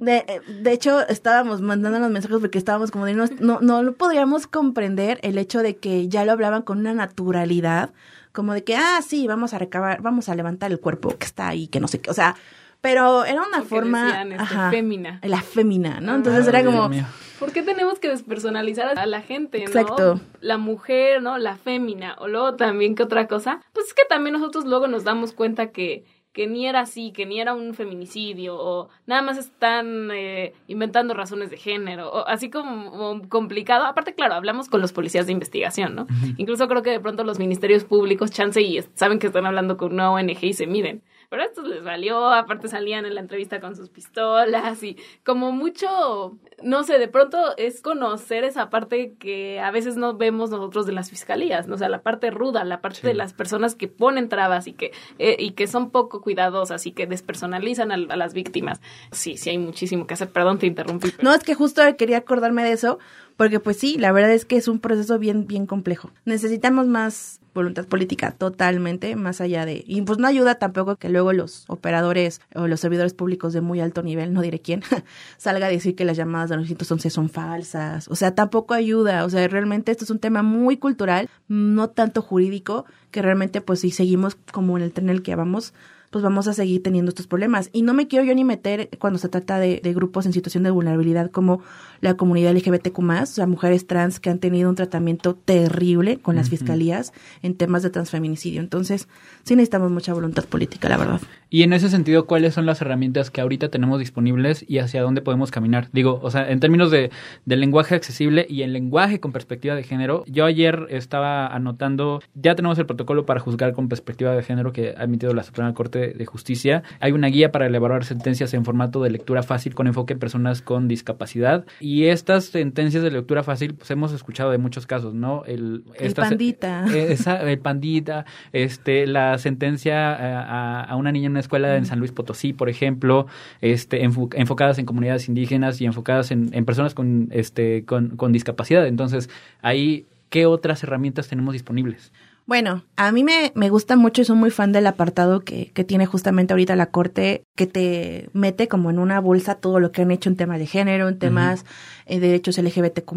de, 0.00 0.24
de, 0.62 0.72
hecho, 0.72 1.06
estábamos 1.08 1.60
mandando 1.60 1.98
los 1.98 2.10
mensajes 2.10 2.38
porque 2.38 2.58
estábamos 2.58 2.90
como 2.90 3.06
de 3.06 3.14
no, 3.14 3.26
no, 3.40 3.60
no 3.60 3.92
podríamos 3.92 4.46
comprender 4.46 5.18
el 5.22 5.38
hecho 5.38 5.62
de 5.62 5.76
que 5.76 6.08
ya 6.08 6.24
lo 6.24 6.32
hablaban 6.32 6.62
con 6.62 6.78
una 6.78 6.94
naturalidad, 6.94 7.92
como 8.32 8.54
de 8.54 8.64
que, 8.64 8.76
ah, 8.76 9.00
sí, 9.06 9.26
vamos 9.26 9.54
a 9.54 9.58
recabar, 9.58 10.02
vamos 10.02 10.28
a 10.28 10.34
levantar 10.34 10.72
el 10.72 10.80
cuerpo 10.80 11.16
que 11.16 11.26
está 11.26 11.48
ahí, 11.48 11.68
que 11.68 11.80
no 11.80 11.88
sé 11.88 12.00
qué, 12.00 12.10
o 12.10 12.14
sea, 12.14 12.34
pero 12.80 13.24
era 13.24 13.42
una 13.42 13.62
forma 13.62 14.22
este, 14.22 14.34
ajá, 14.34 14.70
fémina. 14.70 15.20
La 15.22 15.40
fémina, 15.40 16.00
¿no? 16.00 16.16
Entonces 16.16 16.46
era 16.46 16.62
como 16.62 16.90
¿Por 17.38 17.52
qué 17.52 17.62
tenemos 17.62 17.98
que 17.98 18.08
despersonalizar 18.08 18.98
a 18.98 19.06
la 19.06 19.20
gente, 19.20 19.58
¿no? 19.58 19.64
Exacto. 19.64 20.20
La 20.40 20.58
mujer, 20.58 21.22
¿no? 21.22 21.38
La 21.38 21.56
fémina. 21.56 22.14
O 22.18 22.28
luego 22.28 22.56
también, 22.56 22.94
¿qué 22.94 23.02
otra 23.02 23.26
cosa? 23.26 23.60
Pues 23.72 23.86
es 23.86 23.94
que 23.94 24.04
también 24.08 24.34
nosotros 24.34 24.66
luego 24.66 24.86
nos 24.86 25.04
damos 25.04 25.32
cuenta 25.32 25.70
que 25.70 26.04
que 26.34 26.48
ni 26.48 26.66
era 26.66 26.80
así, 26.80 27.12
que 27.12 27.26
ni 27.26 27.40
era 27.40 27.54
un 27.54 27.74
feminicidio, 27.74 28.56
o 28.58 28.88
nada 29.06 29.22
más 29.22 29.38
están 29.38 30.10
eh, 30.12 30.52
inventando 30.66 31.14
razones 31.14 31.48
de 31.48 31.56
género, 31.56 32.10
o 32.10 32.26
así 32.26 32.50
como, 32.50 33.22
complicado. 33.28 33.86
Aparte, 33.86 34.14
claro, 34.14 34.34
hablamos 34.34 34.68
con 34.68 34.80
los 34.80 34.92
policías 34.92 35.26
de 35.26 35.32
investigación, 35.32 35.94
¿no? 35.94 36.06
Incluso 36.36 36.66
creo 36.66 36.82
que 36.82 36.90
de 36.90 36.98
pronto 36.98 37.22
los 37.22 37.38
ministerios 37.38 37.84
públicos, 37.84 38.32
chance 38.32 38.60
y 38.60 38.82
saben 38.94 39.20
que 39.20 39.28
están 39.28 39.46
hablando 39.46 39.76
con 39.76 39.92
una 39.92 40.10
ONG 40.10 40.42
y 40.42 40.52
se 40.54 40.66
miden. 40.66 41.02
Pero 41.34 41.46
esto 41.46 41.62
les 41.62 41.82
valió, 41.82 42.28
aparte 42.28 42.68
salían 42.68 43.06
en 43.06 43.16
la 43.16 43.20
entrevista 43.20 43.60
con 43.60 43.74
sus 43.74 43.88
pistolas 43.88 44.80
y 44.84 44.96
como 45.24 45.50
mucho, 45.50 46.38
no 46.62 46.84
sé, 46.84 47.00
de 47.00 47.08
pronto 47.08 47.56
es 47.56 47.80
conocer 47.80 48.44
esa 48.44 48.70
parte 48.70 49.14
que 49.18 49.58
a 49.58 49.72
veces 49.72 49.96
no 49.96 50.16
vemos 50.16 50.50
nosotros 50.50 50.86
de 50.86 50.92
las 50.92 51.10
fiscalías, 51.10 51.66
¿no? 51.66 51.74
o 51.74 51.78
sea, 51.78 51.88
la 51.88 52.02
parte 52.02 52.30
ruda, 52.30 52.62
la 52.62 52.80
parte 52.80 53.04
de 53.04 53.14
las 53.14 53.32
personas 53.32 53.74
que 53.74 53.88
ponen 53.88 54.28
trabas 54.28 54.68
y 54.68 54.74
que, 54.74 54.92
eh, 55.18 55.34
y 55.36 55.54
que 55.54 55.66
son 55.66 55.90
poco 55.90 56.20
cuidadosas 56.20 56.86
y 56.86 56.92
que 56.92 57.08
despersonalizan 57.08 57.90
a, 57.90 57.94
a, 57.94 58.16
las 58.16 58.32
víctimas. 58.32 58.80
Sí, 59.10 59.36
sí 59.36 59.50
hay 59.50 59.58
muchísimo 59.58 60.06
que 60.06 60.14
hacer. 60.14 60.30
Perdón, 60.30 60.60
te 60.60 60.68
interrumpí. 60.68 61.14
No, 61.20 61.34
es 61.34 61.42
que 61.42 61.56
justo 61.56 61.82
quería 61.98 62.18
acordarme 62.18 62.62
de 62.62 62.70
eso, 62.70 63.00
porque 63.36 63.60
pues 63.60 63.76
sí, 63.78 63.96
la 63.98 64.12
verdad 64.12 64.32
es 64.32 64.44
que 64.44 64.56
es 64.56 64.68
un 64.68 64.78
proceso 64.78 65.18
bien, 65.18 65.46
bien 65.46 65.66
complejo. 65.66 66.10
Necesitamos 66.24 66.86
más 66.86 67.40
voluntad 67.54 67.86
política 67.86 68.32
totalmente, 68.32 69.16
más 69.16 69.40
allá 69.40 69.64
de... 69.64 69.84
Y 69.86 70.02
pues 70.02 70.18
no 70.18 70.26
ayuda 70.26 70.56
tampoco 70.56 70.96
que 70.96 71.08
luego 71.08 71.32
los 71.32 71.64
operadores 71.68 72.40
o 72.54 72.66
los 72.66 72.80
servidores 72.80 73.14
públicos 73.14 73.52
de 73.52 73.60
muy 73.60 73.80
alto 73.80 74.02
nivel, 74.02 74.32
no 74.32 74.42
diré 74.42 74.60
quién, 74.60 74.82
salga 75.38 75.66
a 75.66 75.70
decir 75.70 75.94
que 75.94 76.04
las 76.04 76.16
llamadas 76.16 76.50
de 76.50 76.56
los 76.56 76.64
911 76.64 77.10
son 77.10 77.30
falsas. 77.30 78.08
O 78.08 78.16
sea, 78.16 78.34
tampoco 78.34 78.74
ayuda. 78.74 79.24
O 79.24 79.30
sea, 79.30 79.46
realmente 79.48 79.92
esto 79.92 80.04
es 80.04 80.10
un 80.10 80.18
tema 80.18 80.42
muy 80.42 80.76
cultural, 80.76 81.30
no 81.48 81.90
tanto 81.90 82.22
jurídico, 82.22 82.84
que 83.10 83.22
realmente 83.22 83.60
pues 83.60 83.80
si 83.80 83.90
seguimos 83.90 84.36
como 84.52 84.76
en 84.76 84.82
el 84.82 84.92
tren 84.92 85.08
en 85.08 85.16
el 85.16 85.22
que 85.22 85.36
vamos, 85.36 85.72
pues 86.14 86.22
vamos 86.22 86.46
a 86.46 86.52
seguir 86.52 86.80
teniendo 86.80 87.08
estos 87.08 87.26
problemas. 87.26 87.70
Y 87.72 87.82
no 87.82 87.92
me 87.92 88.06
quiero 88.06 88.24
yo 88.24 88.36
ni 88.36 88.44
meter 88.44 88.88
cuando 89.00 89.18
se 89.18 89.28
trata 89.28 89.58
de, 89.58 89.80
grupos 89.96 90.26
en 90.26 90.32
situación 90.32 90.62
de 90.62 90.70
vulnerabilidad 90.70 91.28
como 91.32 91.60
la 92.00 92.14
comunidad 92.14 92.54
LGBTQ+, 92.54 93.00
o 93.00 93.26
sea, 93.26 93.48
mujeres 93.48 93.88
trans 93.88 94.20
que 94.20 94.30
han 94.30 94.38
tenido 94.38 94.70
un 94.70 94.76
tratamiento 94.76 95.34
terrible 95.34 96.18
con 96.18 96.36
las 96.36 96.50
fiscalías 96.50 97.12
en 97.42 97.56
temas 97.56 97.82
de 97.82 97.90
transfeminicidio. 97.90 98.60
Entonces, 98.60 99.08
sí 99.42 99.56
necesitamos 99.56 99.90
mucha 99.90 100.14
voluntad 100.14 100.44
política, 100.44 100.88
la 100.88 100.98
verdad. 100.98 101.20
Y 101.54 101.62
en 101.62 101.72
ese 101.72 101.88
sentido, 101.88 102.26
¿cuáles 102.26 102.52
son 102.52 102.66
las 102.66 102.80
herramientas 102.80 103.30
que 103.30 103.40
ahorita 103.40 103.68
tenemos 103.68 104.00
disponibles 104.00 104.64
y 104.68 104.78
hacia 104.78 105.02
dónde 105.02 105.20
podemos 105.20 105.52
caminar? 105.52 105.88
Digo, 105.92 106.18
o 106.20 106.30
sea, 106.30 106.50
en 106.50 106.58
términos 106.58 106.90
de, 106.90 107.10
lenguaje 107.44 107.94
accesible 107.94 108.44
y 108.48 108.62
el 108.62 108.72
lenguaje 108.72 109.20
con 109.20 109.30
perspectiva 109.30 109.76
de 109.76 109.84
género, 109.84 110.24
yo 110.26 110.46
ayer 110.46 110.86
estaba 110.90 111.46
anotando, 111.46 112.20
ya 112.34 112.56
tenemos 112.56 112.76
el 112.78 112.86
protocolo 112.86 113.24
para 113.24 113.38
juzgar 113.38 113.72
con 113.72 113.88
perspectiva 113.88 114.34
de 114.34 114.42
género 114.42 114.72
que 114.72 114.94
ha 114.96 115.04
emitido 115.04 115.32
la 115.32 115.44
Suprema 115.44 115.72
Corte 115.74 116.03
de, 116.12 116.26
Justicia. 116.26 116.82
Hay 117.00 117.12
una 117.12 117.28
guía 117.28 117.52
para 117.52 117.66
elaborar 117.66 118.04
sentencias 118.04 118.54
en 118.54 118.64
formato 118.64 119.02
de 119.02 119.10
lectura 119.10 119.42
fácil 119.42 119.74
con 119.74 119.86
enfoque 119.86 120.14
en 120.14 120.18
personas 120.18 120.62
con 120.62 120.88
discapacidad. 120.88 121.64
Y 121.80 122.04
estas 122.06 122.46
sentencias 122.46 123.02
de 123.02 123.10
lectura 123.10 123.42
fácil, 123.42 123.74
pues 123.74 123.90
hemos 123.90 124.12
escuchado 124.12 124.50
de 124.50 124.58
muchos 124.58 124.86
casos, 124.86 125.14
¿no? 125.14 125.44
El, 125.44 125.84
pandita. 126.16 126.86
Eh, 126.92 127.16
el 127.46 127.58
pandita, 127.58 128.24
este, 128.52 129.06
la 129.06 129.38
sentencia 129.38 130.12
a, 130.14 130.82
a, 130.82 130.96
una 130.96 131.12
niña 131.12 131.26
en 131.26 131.32
una 131.32 131.40
escuela 131.40 131.76
en 131.76 131.86
San 131.86 131.98
Luis 131.98 132.12
Potosí, 132.12 132.52
por 132.52 132.68
ejemplo, 132.68 133.26
este, 133.60 134.02
enfocadas 134.02 134.78
en 134.78 134.86
comunidades 134.86 135.28
indígenas 135.28 135.80
y 135.80 135.86
enfocadas 135.86 136.30
en, 136.30 136.50
en 136.52 136.64
personas 136.64 136.94
con, 136.94 137.28
este, 137.30 137.84
con, 137.84 138.16
con 138.16 138.32
discapacidad. 138.32 138.86
Entonces, 138.86 139.30
ahí, 139.62 140.06
¿qué 140.30 140.46
otras 140.46 140.82
herramientas 140.82 141.28
tenemos 141.28 141.52
disponibles? 141.52 142.12
Bueno, 142.46 142.84
a 142.96 143.10
mí 143.10 143.24
me, 143.24 143.52
me 143.54 143.70
gusta 143.70 143.96
mucho 143.96 144.20
y 144.20 144.26
soy 144.26 144.36
muy 144.36 144.50
fan 144.50 144.70
del 144.70 144.86
apartado 144.86 145.40
que, 145.40 145.70
que 145.72 145.82
tiene 145.82 146.04
justamente 146.04 146.52
ahorita 146.52 146.76
la 146.76 146.90
Corte, 146.90 147.44
que 147.56 147.66
te 147.66 148.28
mete 148.34 148.68
como 148.68 148.90
en 148.90 148.98
una 148.98 149.18
bolsa 149.18 149.54
todo 149.54 149.80
lo 149.80 149.92
que 149.92 150.02
han 150.02 150.10
hecho 150.10 150.28
en 150.28 150.36
temas 150.36 150.58
de 150.58 150.66
género, 150.66 151.08
en 151.08 151.18
temas 151.18 151.64
de 152.06 152.20
derechos 152.20 152.58
LGBTQ+, 152.58 153.12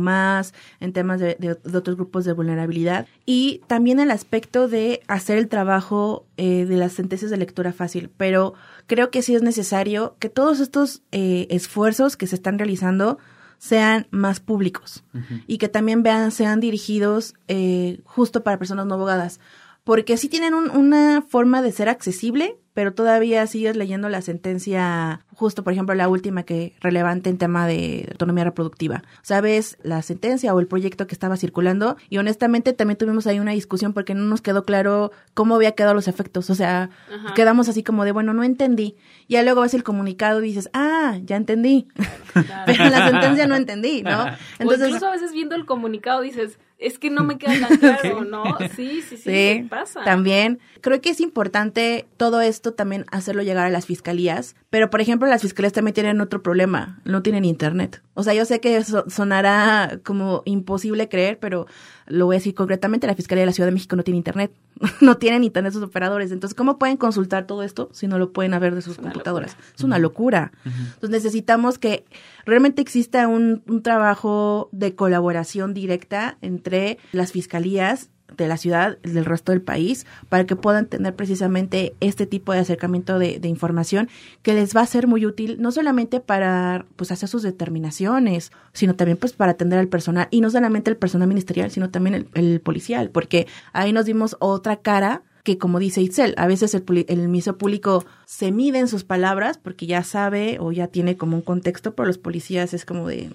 en 0.80 0.94
temas 0.94 1.20
de, 1.20 1.36
de, 1.40 1.58
otros 1.78 1.98
grupos 1.98 2.24
de 2.24 2.32
vulnerabilidad, 2.32 3.06
y 3.26 3.62
también 3.68 4.00
el 4.00 4.12
aspecto 4.12 4.70
de 4.70 5.02
hacer 5.08 5.38
el 5.38 5.50
trabajo 5.50 6.26
eh, 6.38 6.64
de 6.66 6.78
las 6.78 6.94
sentencias 6.94 7.30
de 7.30 7.36
lectura 7.36 7.74
fácil. 7.74 8.10
Pero 8.16 8.54
creo 8.86 9.12
que 9.12 9.22
sí 9.22 9.36
es 9.36 9.42
necesario 9.42 10.16
que 10.20 10.30
todos 10.30 10.62
estos 10.62 11.02
eh, 11.12 11.48
esfuerzos 11.50 12.16
que 12.16 12.28
se 12.28 12.36
están 12.36 12.58
realizando 12.58 13.18
sean 13.58 14.08
más 14.12 14.40
públicos 14.40 15.04
y 15.48 15.58
que 15.58 15.70
también 15.70 16.04
vean, 16.04 16.32
sean 16.32 16.60
dirigidos 16.60 17.34
eh, 17.48 18.00
justo 18.06 18.44
para 18.44 18.60
personas 18.60 18.86
no 18.86 18.96
abogadas. 18.96 19.40
Porque 19.84 20.18
sí 20.18 20.28
tienen 20.28 20.54
una 20.54 21.22
forma 21.22 21.62
de 21.62 21.72
ser 21.72 21.88
accesible, 21.88 22.58
pero 22.78 22.94
todavía 22.94 23.48
sigues 23.48 23.76
leyendo 23.76 24.08
la 24.08 24.22
sentencia, 24.22 25.26
justo 25.34 25.64
por 25.64 25.74
ejemplo 25.74 25.96
la 25.96 26.10
última 26.10 26.44
que 26.44 26.76
relevante 26.80 27.32
en 27.32 27.40
tema 27.40 27.66
de 27.66 28.06
autonomía 28.12 28.44
reproductiva. 28.44 29.02
Sabes 29.24 29.80
la 29.82 30.04
sentencia 30.04 30.54
o 30.54 30.60
el 30.60 30.68
proyecto 30.68 31.08
que 31.08 31.16
estaba 31.16 31.38
circulando 31.38 31.98
y 32.08 32.20
honestamente 32.20 32.74
también 32.74 33.00
tuvimos 33.00 33.26
ahí 33.26 33.40
una 33.40 33.54
discusión 33.54 33.94
porque 33.94 34.14
no 34.14 34.26
nos 34.26 34.42
quedó 34.42 34.64
claro 34.64 35.12
cómo 35.34 35.56
había 35.56 35.72
quedado 35.72 35.96
los 35.96 36.08
efectos. 36.08 36.52
O 36.52 36.54
sea, 36.54 36.92
quedamos 37.34 37.68
así 37.68 37.82
como 37.82 38.06
de, 38.06 38.12
bueno, 38.12 38.34
no 38.34 38.44
entendí. 38.44 38.96
Y 39.28 39.34
ya 39.34 39.42
luego 39.42 39.62
ves 39.62 39.74
el 39.74 39.84
comunicado 39.84 40.44
y 40.44 40.50
dices, 40.50 40.70
ah, 40.74 41.18
ya 41.24 41.36
entendí. 41.36 41.88
pero 42.66 42.86
en 42.86 42.92
la 42.92 43.10
sentencia 43.10 43.48
no 43.48 43.56
entendí, 43.56 44.04
¿no? 44.04 44.26
Entonces, 44.60 44.84
o 44.84 44.88
incluso 44.88 45.08
a 45.08 45.12
veces 45.12 45.32
viendo 45.34 45.56
el 45.56 45.66
comunicado 45.66 46.22
dices, 46.22 46.60
es 46.78 47.00
que 47.00 47.10
no 47.10 47.24
me 47.24 47.38
queda 47.38 47.68
tan 47.68 47.78
claro, 47.80 48.24
¿no? 48.24 48.44
Sí, 48.76 49.02
sí, 49.02 49.18
sí, 49.18 49.24
sí, 49.24 49.68
pasa. 49.70 50.04
También 50.04 50.60
creo 50.82 51.02
que 51.02 51.10
es 51.10 51.20
importante 51.22 52.08
todo 52.18 52.42
esto 52.42 52.74
también 52.74 53.06
hacerlo 53.12 53.42
llegar 53.42 53.66
a 53.66 53.70
las 53.70 53.86
fiscalías, 53.86 54.56
pero 54.70 54.90
por 54.90 55.02
ejemplo 55.02 55.28
las 55.28 55.42
fiscalías 55.42 55.74
también 55.74 55.94
tienen 55.94 56.22
otro 56.22 56.44
problema, 56.44 57.00
no 57.04 57.24
tienen 57.24 57.46
internet. 57.46 58.02
O 58.14 58.24
sea, 58.24 58.34
yo 58.34 58.46
sé 58.46 58.60
que 58.60 58.78
eso 58.78 59.06
sonará 59.08 60.00
como 60.04 60.44
imposible 60.46 61.10
creer, 61.10 61.40
pero 61.40 61.68
lo 62.08 62.26
voy 62.26 62.36
a 62.36 62.40
decir 62.40 62.56
concretamente, 62.56 63.08
la 63.08 63.16
Fiscalía 63.16 63.42
de 63.42 63.48
la 63.48 63.52
Ciudad 63.52 63.68
de 63.68 63.74
México 63.74 63.96
no 63.96 64.04
tiene 64.04 64.18
internet, 64.18 64.52
no 65.02 65.18
tienen 65.18 65.44
internet 65.44 65.74
sus 65.74 65.84
operadores. 65.84 66.32
Entonces, 66.32 66.56
¿cómo 66.56 66.78
pueden 66.78 66.98
consultar 66.98 67.46
todo 67.46 67.64
esto 67.64 67.90
si 67.92 68.08
no 68.08 68.18
lo 68.18 68.32
pueden 68.32 68.58
ver 68.60 68.76
de 68.76 68.82
sus 68.82 68.98
computadoras? 68.98 69.58
Es 69.76 69.84
una 69.84 70.00
locura. 70.00 70.52
Entonces, 70.66 71.10
necesitamos 71.10 71.78
que 71.78 72.06
realmente 72.46 72.82
exista 72.82 73.28
un, 73.28 73.64
un 73.68 73.84
trabajo 73.84 74.70
de 74.72 74.96
colaboración 74.96 75.74
directa 75.74 76.38
entre 76.42 76.98
las 77.12 77.32
fiscalías 77.32 78.10
de 78.36 78.48
la 78.48 78.58
ciudad, 78.58 78.98
del 79.00 79.26
resto 79.26 79.52
del 79.52 79.62
país, 79.62 80.06
para 80.30 80.46
que 80.46 80.56
puedan 80.56 80.88
tener 80.88 81.16
precisamente 81.16 81.96
este 82.00 82.26
tipo 82.26 82.54
de 82.54 82.60
acercamiento 82.60 83.20
de, 83.20 83.40
información 83.48 84.10
que 84.42 84.54
les 84.54 84.76
va 84.76 84.82
a 84.82 84.86
ser 84.86 85.08
muy 85.08 85.26
útil, 85.26 85.58
no 85.60 85.72
solamente 85.72 86.20
para 86.20 86.86
pues 86.98 87.12
hacer 87.12 87.30
sus 87.30 87.44
determinaciones, 87.44 88.52
sino 88.74 88.96
también 88.96 89.18
pues 89.18 89.34
para 89.34 89.54
atender 89.54 89.80
al 89.80 89.88
personal, 89.88 90.28
y 90.32 90.42
no 90.42 90.50
solamente 90.50 90.90
el 90.90 90.98
personal 90.98 91.28
ministerial, 91.28 91.72
sino 91.72 91.90
también 91.90 92.28
el, 92.34 92.60
policial, 92.60 93.10
porque 93.10 93.48
ahí 93.72 93.94
nos 93.94 94.06
dimos 94.06 94.36
otra 94.40 94.78
cara 94.78 95.24
que 95.44 95.58
como 95.58 95.80
dice 95.80 96.02
Itzel, 96.02 96.34
a 96.38 96.46
veces 96.46 96.74
el, 96.74 96.84
el 97.08 97.30
miso 97.30 97.58
público 97.58 98.06
se 98.26 98.52
mide 98.52 98.80
en 98.80 98.90
sus 98.90 99.06
palabras 99.06 99.58
porque 99.58 99.86
ya 99.86 100.04
sabe 100.04 100.58
o 100.60 100.74
ya 100.74 100.88
tiene 100.88 101.16
como 101.16 101.38
un 101.38 101.42
contexto, 101.42 101.96
pero 101.96 102.08
los 102.08 102.18
policías 102.18 102.74
es 102.74 102.84
como 102.84 103.08
de, 103.08 103.32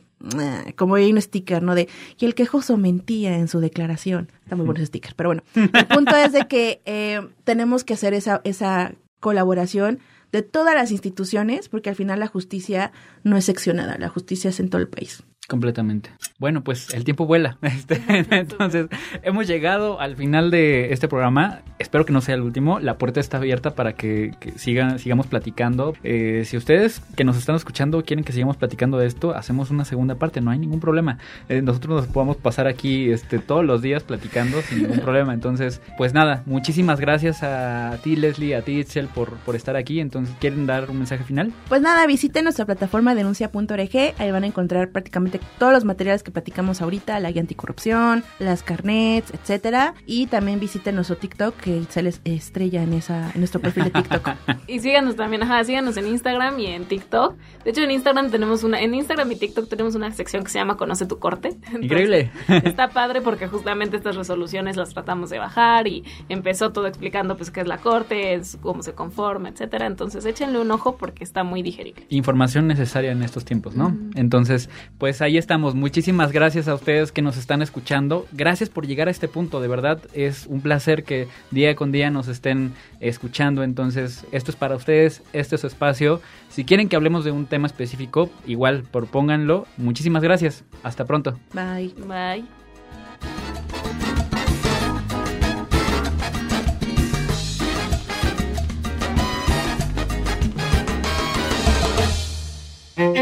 como 0.76 0.94
hay 0.96 1.12
un 1.12 1.20
sticker, 1.20 1.62
¿no? 1.62 1.74
De, 1.74 1.88
y 2.18 2.24
el 2.24 2.34
quejoso 2.34 2.76
mentía 2.76 3.36
en 3.36 3.48
su 3.48 3.60
declaración. 3.60 4.30
Está 4.44 4.56
muy 4.56 4.64
bueno 4.66 4.78
ese 4.78 4.86
sticker, 4.86 5.14
pero 5.16 5.30
bueno, 5.30 5.42
el 5.54 5.86
punto 5.86 6.16
es 6.16 6.32
de 6.32 6.46
que 6.46 6.82
eh, 6.84 7.20
tenemos 7.44 7.84
que 7.84 7.94
hacer 7.94 8.14
esa, 8.14 8.40
esa 8.44 8.94
colaboración 9.20 10.00
de 10.32 10.42
todas 10.42 10.74
las 10.74 10.90
instituciones, 10.90 11.68
porque 11.68 11.90
al 11.90 11.96
final 11.96 12.20
la 12.20 12.26
justicia 12.26 12.92
no 13.22 13.36
es 13.36 13.44
seccionada, 13.44 13.98
la 13.98 14.08
justicia 14.08 14.50
es 14.50 14.60
en 14.60 14.70
todo 14.70 14.80
el 14.80 14.88
país. 14.88 15.22
Completamente. 15.48 16.10
Bueno, 16.38 16.62
pues 16.62 16.94
el 16.94 17.04
tiempo 17.04 17.26
vuela. 17.26 17.58
Este, 17.72 18.00
entonces, 18.30 18.86
hemos 19.22 19.46
llegado 19.48 19.98
al 19.98 20.14
final 20.14 20.50
de 20.50 20.92
este 20.92 21.08
programa. 21.08 21.62
Espero 21.78 22.04
que 22.04 22.12
no 22.12 22.20
sea 22.20 22.36
el 22.36 22.42
último. 22.42 22.78
La 22.78 22.96
puerta 22.96 23.18
está 23.18 23.38
abierta 23.38 23.74
para 23.74 23.94
que, 23.94 24.32
sigan, 24.56 24.98
sigamos 24.98 25.26
platicando. 25.26 25.94
Eh, 26.04 26.44
si 26.46 26.56
ustedes 26.56 27.00
que 27.16 27.24
nos 27.24 27.36
están 27.36 27.56
escuchando 27.56 28.04
quieren 28.04 28.24
que 28.24 28.32
sigamos 28.32 28.56
platicando 28.56 28.98
de 28.98 29.06
esto, 29.06 29.34
hacemos 29.34 29.70
una 29.70 29.84
segunda 29.84 30.14
parte. 30.14 30.40
No 30.40 30.50
hay 30.50 30.58
ningún 30.58 30.80
problema. 30.80 31.18
Eh, 31.48 31.60
nosotros 31.60 32.02
nos 32.02 32.12
podemos 32.12 32.36
pasar 32.36 32.68
aquí 32.68 33.10
este, 33.10 33.38
todos 33.38 33.64
los 33.64 33.82
días 33.82 34.04
platicando 34.04 34.60
sin 34.62 34.82
ningún 34.82 35.00
problema. 35.00 35.34
Entonces, 35.34 35.80
pues 35.98 36.14
nada, 36.14 36.42
muchísimas 36.46 37.00
gracias 37.00 37.42
a 37.42 37.98
ti, 38.02 38.16
Leslie, 38.16 38.54
a 38.54 38.62
ti, 38.62 38.78
Itzel, 38.78 39.08
por, 39.08 39.30
por 39.38 39.56
estar 39.56 39.76
aquí. 39.76 39.98
Entonces, 39.98 40.34
¿quieren 40.38 40.66
dar 40.66 40.88
un 40.90 40.98
mensaje 40.98 41.24
final? 41.24 41.52
Pues 41.68 41.80
nada, 41.80 42.06
visiten 42.06 42.44
nuestra 42.44 42.64
plataforma 42.64 43.14
denuncia.org. 43.14 44.14
Ahí 44.18 44.30
van 44.30 44.44
a 44.44 44.46
encontrar 44.46 44.90
prácticamente 44.90 45.31
todos 45.38 45.72
los 45.72 45.84
materiales 45.84 46.22
que 46.22 46.30
platicamos 46.30 46.82
ahorita, 46.82 47.18
la 47.20 47.30
guía 47.30 47.42
anticorrupción, 47.42 48.24
las 48.38 48.62
carnets, 48.62 49.32
etcétera. 49.32 49.94
Y 50.06 50.26
también 50.26 50.60
visiten 50.60 50.94
nuestro 50.94 51.16
TikTok, 51.16 51.56
que 51.56 51.82
se 51.88 52.02
les 52.02 52.20
estrella 52.24 52.82
en 52.82 52.92
esa, 52.92 53.30
en 53.32 53.40
nuestro 53.40 53.60
perfil 53.60 53.84
de 53.84 53.90
TikTok. 53.90 54.30
y 54.66 54.80
síganos 54.80 55.16
también, 55.16 55.42
ajá, 55.42 55.62
síganos 55.64 55.96
en 55.96 56.06
Instagram 56.06 56.58
y 56.58 56.66
en 56.66 56.84
TikTok. 56.84 57.36
De 57.64 57.70
hecho, 57.70 57.82
en 57.82 57.90
Instagram 57.90 58.30
tenemos 58.30 58.64
una, 58.64 58.80
en 58.80 58.94
Instagram 58.94 59.30
y 59.32 59.36
TikTok 59.36 59.68
tenemos 59.68 59.94
una 59.94 60.10
sección 60.12 60.44
que 60.44 60.50
se 60.50 60.58
llama 60.58 60.76
Conoce 60.76 61.06
tu 61.06 61.18
corte. 61.18 61.56
Increíble. 61.80 62.30
está 62.48 62.88
padre 62.88 63.20
porque 63.20 63.48
justamente 63.48 63.96
estas 63.96 64.16
resoluciones 64.16 64.76
las 64.76 64.90
tratamos 64.90 65.30
de 65.30 65.38
bajar 65.38 65.86
y 65.86 66.04
empezó 66.28 66.72
todo 66.72 66.86
explicando 66.86 67.36
pues 67.36 67.50
qué 67.50 67.60
es 67.60 67.66
la 67.66 67.78
corte, 67.78 68.34
es 68.34 68.58
cómo 68.60 68.82
se 68.82 68.94
conforma, 68.94 69.48
etcétera. 69.48 69.86
Entonces 69.86 70.24
échenle 70.24 70.60
un 70.60 70.70
ojo 70.70 70.96
porque 70.96 71.24
está 71.24 71.44
muy 71.44 71.62
digerible. 71.62 72.06
Información 72.08 72.66
necesaria 72.66 73.12
en 73.12 73.22
estos 73.22 73.44
tiempos, 73.44 73.74
¿no? 73.74 73.96
Entonces, 74.14 74.68
pues 74.98 75.21
ahí 75.22 75.38
estamos. 75.38 75.74
Muchísimas 75.74 76.32
gracias 76.32 76.68
a 76.68 76.74
ustedes 76.74 77.12
que 77.12 77.22
nos 77.22 77.36
están 77.36 77.62
escuchando. 77.62 78.26
Gracias 78.32 78.68
por 78.68 78.86
llegar 78.86 79.08
a 79.08 79.10
este 79.10 79.28
punto. 79.28 79.60
De 79.60 79.68
verdad 79.68 80.00
es 80.12 80.46
un 80.46 80.60
placer 80.60 81.04
que 81.04 81.28
día 81.50 81.74
con 81.74 81.92
día 81.92 82.10
nos 82.10 82.28
estén 82.28 82.74
escuchando. 83.00 83.62
Entonces, 83.62 84.26
esto 84.32 84.50
es 84.50 84.56
para 84.56 84.76
ustedes. 84.76 85.22
Este 85.32 85.54
es 85.54 85.60
su 85.60 85.66
espacio. 85.66 86.20
Si 86.50 86.64
quieren 86.64 86.88
que 86.88 86.96
hablemos 86.96 87.24
de 87.24 87.30
un 87.30 87.46
tema 87.46 87.66
específico, 87.66 88.30
igual 88.46 88.84
propónganlo. 88.90 89.66
Muchísimas 89.76 90.22
gracias. 90.22 90.64
Hasta 90.82 91.04
pronto. 91.04 91.38
Bye. 91.54 91.94
Bye. 92.06 92.44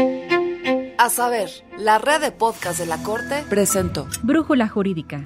A 1.01 1.09
saber, 1.09 1.49
la 1.79 1.97
red 1.97 2.21
de 2.21 2.31
podcast 2.31 2.77
de 2.79 2.85
la 2.85 3.01
Corte 3.01 3.43
presentó 3.49 4.07
Brújula 4.21 4.67
Jurídica 4.67 5.23